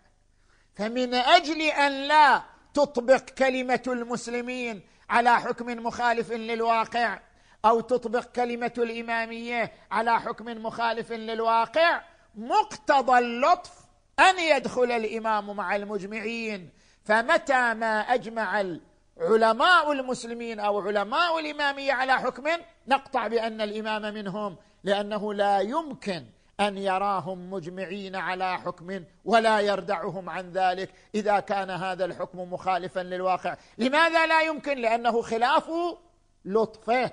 فمن 0.76 1.14
أجل 1.14 1.62
أن 1.62 1.92
لا 2.08 2.44
تطبق 2.74 3.30
كلمة 3.30 3.84
المسلمين 3.88 4.82
على 5.10 5.40
حكم 5.40 5.86
مخالف 5.86 6.32
للواقع 6.32 7.20
أو 7.66 7.80
تطبق 7.80 8.26
كلمة 8.26 8.74
الإمامية 8.78 9.72
على 9.92 10.20
حكم 10.20 10.46
مخالف 10.46 11.12
للواقع 11.12 12.02
مقتضى 12.36 13.20
اللطف 13.20 13.72
أن 14.20 14.40
يدخل 14.40 14.92
الإمام 14.92 15.56
مع 15.56 15.76
المجمعين. 15.76 16.70
فمتى 17.10 17.74
ما 17.74 18.00
أجمع 18.00 18.64
علماء 19.18 19.92
المسلمين 19.92 20.60
أو 20.60 20.80
علماء 20.80 21.40
الإمامية 21.40 21.94
على 21.94 22.14
حكم 22.14 22.44
نقطع 22.88 23.28
بأن 23.28 23.62
الإمام 23.62 24.14
منهم؟ 24.14 24.58
لأنه 24.84 25.34
لا 25.34 25.60
يمكن 25.60 26.26
أن 26.60 26.78
يراهم 26.78 27.52
مجمعين 27.52 28.16
على 28.16 28.58
حكم 28.58 29.04
ولا 29.26 29.60
يردعهم 29.60 30.30
عن 30.30 30.52
ذلك 30.52 30.94
إذا 31.16 31.40
كان 31.40 31.70
هذا 31.70 32.06
الحكم 32.06 32.54
مخالفا 32.54 33.00
للواقع. 33.00 33.58
لماذا 33.78 34.26
لا 34.26 34.42
يمكن؟ 34.42 34.78
لأنه 34.78 35.22
خلاف 35.22 35.72
لطفه. 36.46 37.12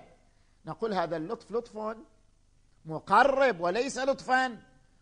نقول 0.66 0.94
هذا 0.94 1.16
اللطف 1.16 1.52
لطف 1.52 1.96
مقرب 2.86 3.60
وليس 3.60 3.98
لطفا 3.98 4.58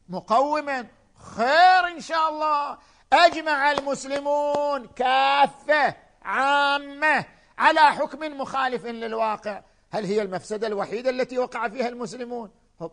مقوما. 0.09 0.87
خير 1.15 1.87
إن 1.89 2.01
شاء 2.01 2.29
الله. 2.29 2.79
أجمع 3.15 3.73
المسلمون 3.73 4.87
كافة 4.87 5.95
عامة 6.23 7.25
على 7.59 7.81
حكم 7.81 8.41
مخالف 8.41 8.87
للواقع. 8.87 9.63
هل 9.91 10.05
هي 10.05 10.23
المفسدة 10.23 10.67
الوحيدة 10.67 11.11
التي 11.11 11.39
وقع 11.39 11.69
فيها 11.69 11.89
المسلمون؟ 11.89 12.51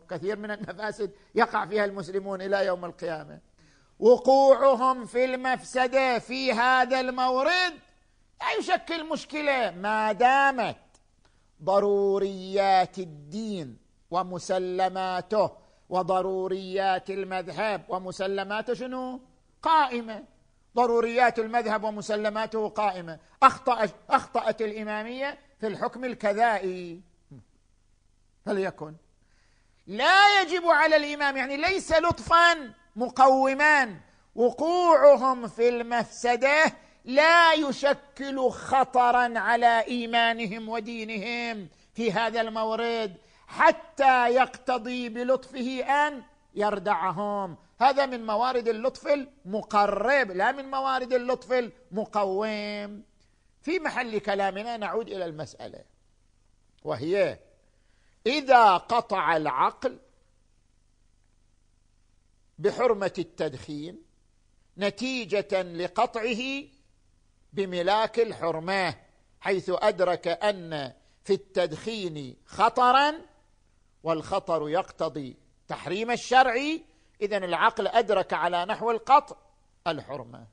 كثير 0.09 0.37
من 0.37 0.51
المفاسد 0.51 1.11
يقع 1.35 1.65
فيها 1.65 1.85
المسلمون 1.85 2.41
إلى 2.41 2.65
يوم 2.65 2.85
القيامة. 2.85 3.39
وقوعهم 3.99 5.05
في 5.05 5.25
المفسدة 5.25 6.19
في 6.19 6.53
هذا 6.53 6.99
المورد 6.99 7.73
لا 8.41 8.51
يشكل 8.59 9.09
مشكلة 9.09 9.71
ما 9.71 10.11
دامت 10.11 10.77
ضروريات 11.63 12.99
الدين 12.99 13.77
ومسلماته 14.11 15.51
وضروريات 15.89 17.09
المذهب 17.09 17.81
ومسلماته 17.89 18.73
شنو؟ 18.73 19.19
قائمة. 19.61 20.23
ضروريات 20.75 21.39
المذهب 21.39 21.83
ومسلماته 21.83 22.69
قائمة. 22.69 23.19
اخطا 23.43 23.89
أخطأت 24.09 24.61
الإمامية 24.61 25.39
في 25.59 25.67
الحكم 25.67 26.05
الكذائي. 26.05 27.01
فليكن. 28.45 28.95
لا 29.87 30.41
يجب 30.41 30.65
على 30.65 30.95
الإمام 30.95 31.37
يعني 31.37 31.57
ليس 31.57 31.91
لطفا 31.91 32.73
مقومان. 32.95 33.99
وقوعهم 34.35 35.47
في 35.47 35.69
المفسدة 35.69 36.73
لا 37.05 37.53
يشكل 37.53 38.49
خطرا 38.49 39.39
على 39.39 39.85
إيمانهم 39.87 40.69
ودينهم 40.69 41.69
في 41.93 42.11
هذا 42.11 42.41
المورد 42.41 43.17
حتى 43.47 44.29
يقتضي 44.29 45.09
بلطفه 45.09 45.83
أن 45.83 46.23
يردعهم. 46.55 47.57
هذا 47.81 48.05
من 48.05 48.25
موارد 48.25 48.67
اللطف 48.67 49.07
المقرب 49.07 50.31
لا 50.31 50.51
من 50.51 50.71
موارد 50.71 51.13
اللطف 51.13 51.51
المقوم. 51.51 53.03
في 53.61 53.79
محل 53.79 54.17
كلامنا 54.17 54.77
نعود 54.77 55.07
إلى 55.07 55.25
المسألة 55.25 55.83
وهي 56.83 57.39
إذا 58.25 58.77
قطع 58.77 59.37
العقل 59.37 59.99
بحرمة 62.59 63.13
التدخين 63.19 64.01
نتيجة 64.77 65.61
لقطعه 65.61 66.63
بملاك 67.53 68.19
الحرمة 68.19 68.95
حيث 69.39 69.71
أدرك 69.73 70.27
أن 70.27 70.93
في 71.23 71.33
التدخين 71.33 72.35
خطرا 72.45 73.13
والخطر 74.03 74.69
يقتضي 74.69 75.37
تحريم 75.67 76.11
الشرع 76.11 76.55
اذا 77.21 77.37
العقل 77.37 77.87
أدرك 77.87 78.33
على 78.33 78.65
نحو 78.65 78.91
القطع 78.91 79.35
الحرمة. 79.87 80.47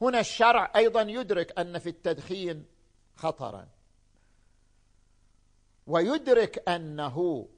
هنا 0.00 0.20
الشرع 0.20 0.72
أيضا 0.76 1.02
يدرك 1.02 1.58
أن 1.58 1.78
في 1.78 1.88
التدخين 1.88 2.66
خطرا. 3.16 3.68
ويدرك 5.86 6.68
أنه 6.68 7.48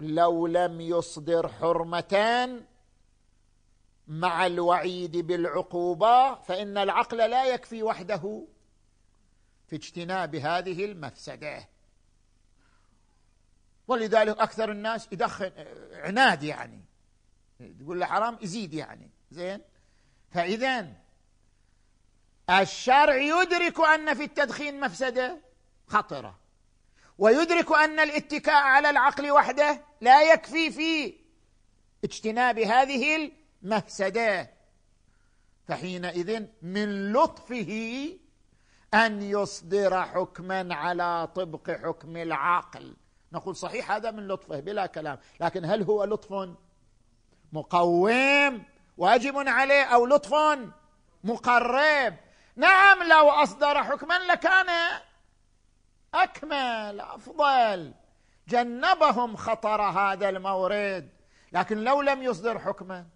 لو 0.00 0.46
لم 0.46 0.80
يصدر 0.80 1.48
حرمتان 1.48 2.64
مع 4.06 4.46
الوعيد 4.46 5.16
بالعقوبة 5.16 6.34
فإن 6.34 6.78
العقل 6.78 7.16
لا 7.16 7.44
يكفي 7.44 7.82
وحده 7.82 8.46
في 9.66 9.76
اجتناب 9.76 10.34
هذه 10.34 10.84
المفسدة. 10.84 11.68
ولذلك 13.88 14.38
أكثر 14.38 14.70
الناس 14.70 15.08
يدخن 15.12 15.50
عناد 15.92 16.42
يعني. 16.42 16.84
تقول 17.80 18.00
له 18.00 18.06
حرام 18.06 18.38
يزيد 18.40 18.74
يعني. 18.74 19.10
زين؟ 19.30 19.60
فاذا 20.30 20.92
الشرع 22.50 23.16
يدرك 23.16 23.80
أن 23.80 24.14
في 24.14 24.24
التدخين 24.24 24.80
مفسدة 24.80 25.40
خطرة 25.86 26.38
ويدرك 27.18 27.72
أن 27.72 28.00
الاتكاء 28.00 28.62
على 28.62 28.90
العقل 28.90 29.30
وحده 29.30 29.80
لا 30.00 30.32
يكفي 30.32 30.70
في 30.70 31.14
اجتناب 32.04 32.58
هذه 32.58 33.32
المفسدة. 33.62 34.50
فحينئذ 35.68 36.46
من 36.62 37.12
لطفه 37.12 38.08
أن 38.94 39.22
يصدر 39.22 40.02
حكما 40.02 40.74
على 40.74 41.28
طبق 41.34 41.70
حكم 41.70 42.16
العقل. 42.16 42.96
نقول 43.32 43.56
صحيح 43.56 43.90
هذا 43.90 44.10
من 44.10 44.28
لطفه 44.28 44.60
بلا 44.60 44.86
كلام. 44.86 45.18
لكن 45.40 45.64
هل 45.64 45.82
هو 45.82 46.04
لطف؟ 46.04 46.48
مقوم 47.52 48.62
واجب 48.98 49.48
عليه 49.48 49.84
أو 49.84 50.06
لطف؟ 50.06 50.58
مقرب. 51.24 52.14
نعم 52.56 53.02
لو 53.02 53.28
أصدر 53.28 53.84
حكما 53.84 54.18
لكان 54.18 54.66
أكمل 56.14 57.00
أفضل. 57.00 57.94
جنبهم 58.48 59.36
خطر 59.36 59.82
هذا 59.82 60.28
المورد. 60.28 61.10
لكن 61.52 61.84
لو 61.84 62.02
لم 62.02 62.22
يصدر 62.22 62.58
حكما 62.58 63.06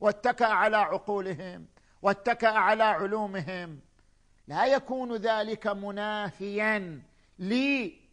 واتكأ 0.00 0.46
على 0.46 0.76
عقولهم 0.76 1.66
واتكأ 2.02 2.48
على 2.48 2.84
علومهم 2.84 3.80
لا 4.48 4.66
يكون 4.66 5.16
ذلك 5.16 5.66
منافيا 5.66 7.02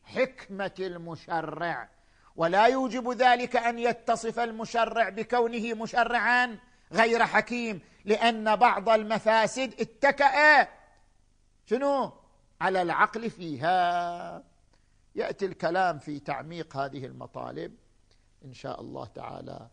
حكمة 0.06 0.76
المشرع. 0.80 1.89
ولا 2.36 2.66
يوجب 2.66 3.12
ذلك 3.12 3.56
أن 3.56 3.80
يتصف 3.80 4.39
المشرع 4.39 5.10
بكونه 5.10 5.74
مشرعا 5.74 6.60
غير 6.91 7.26
حكيم 7.26 7.82
لأن 8.06 8.56
بعض 8.56 8.89
المفاسد 8.89 9.74
اتكأ. 9.80 10.68
شنو؟ 11.66 12.12
على 12.62 12.82
العقل 12.82 13.30
فيها. 13.30 14.43
يأتي 15.16 15.45
الكلام 15.45 15.99
في 15.99 16.20
تعميق 16.20 16.78
هذه 16.78 17.06
المطالب 17.06 17.76
إن 18.45 18.53
شاء 18.53 18.82
الله 18.82 19.06
تعالى 19.06 19.70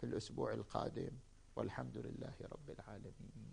في 0.00 0.06
الأسبوع 0.06 0.52
القادم. 0.52 1.10
والحمد 1.56 1.96
لله 1.96 2.34
رب 2.52 2.70
العالمين. 2.70 3.46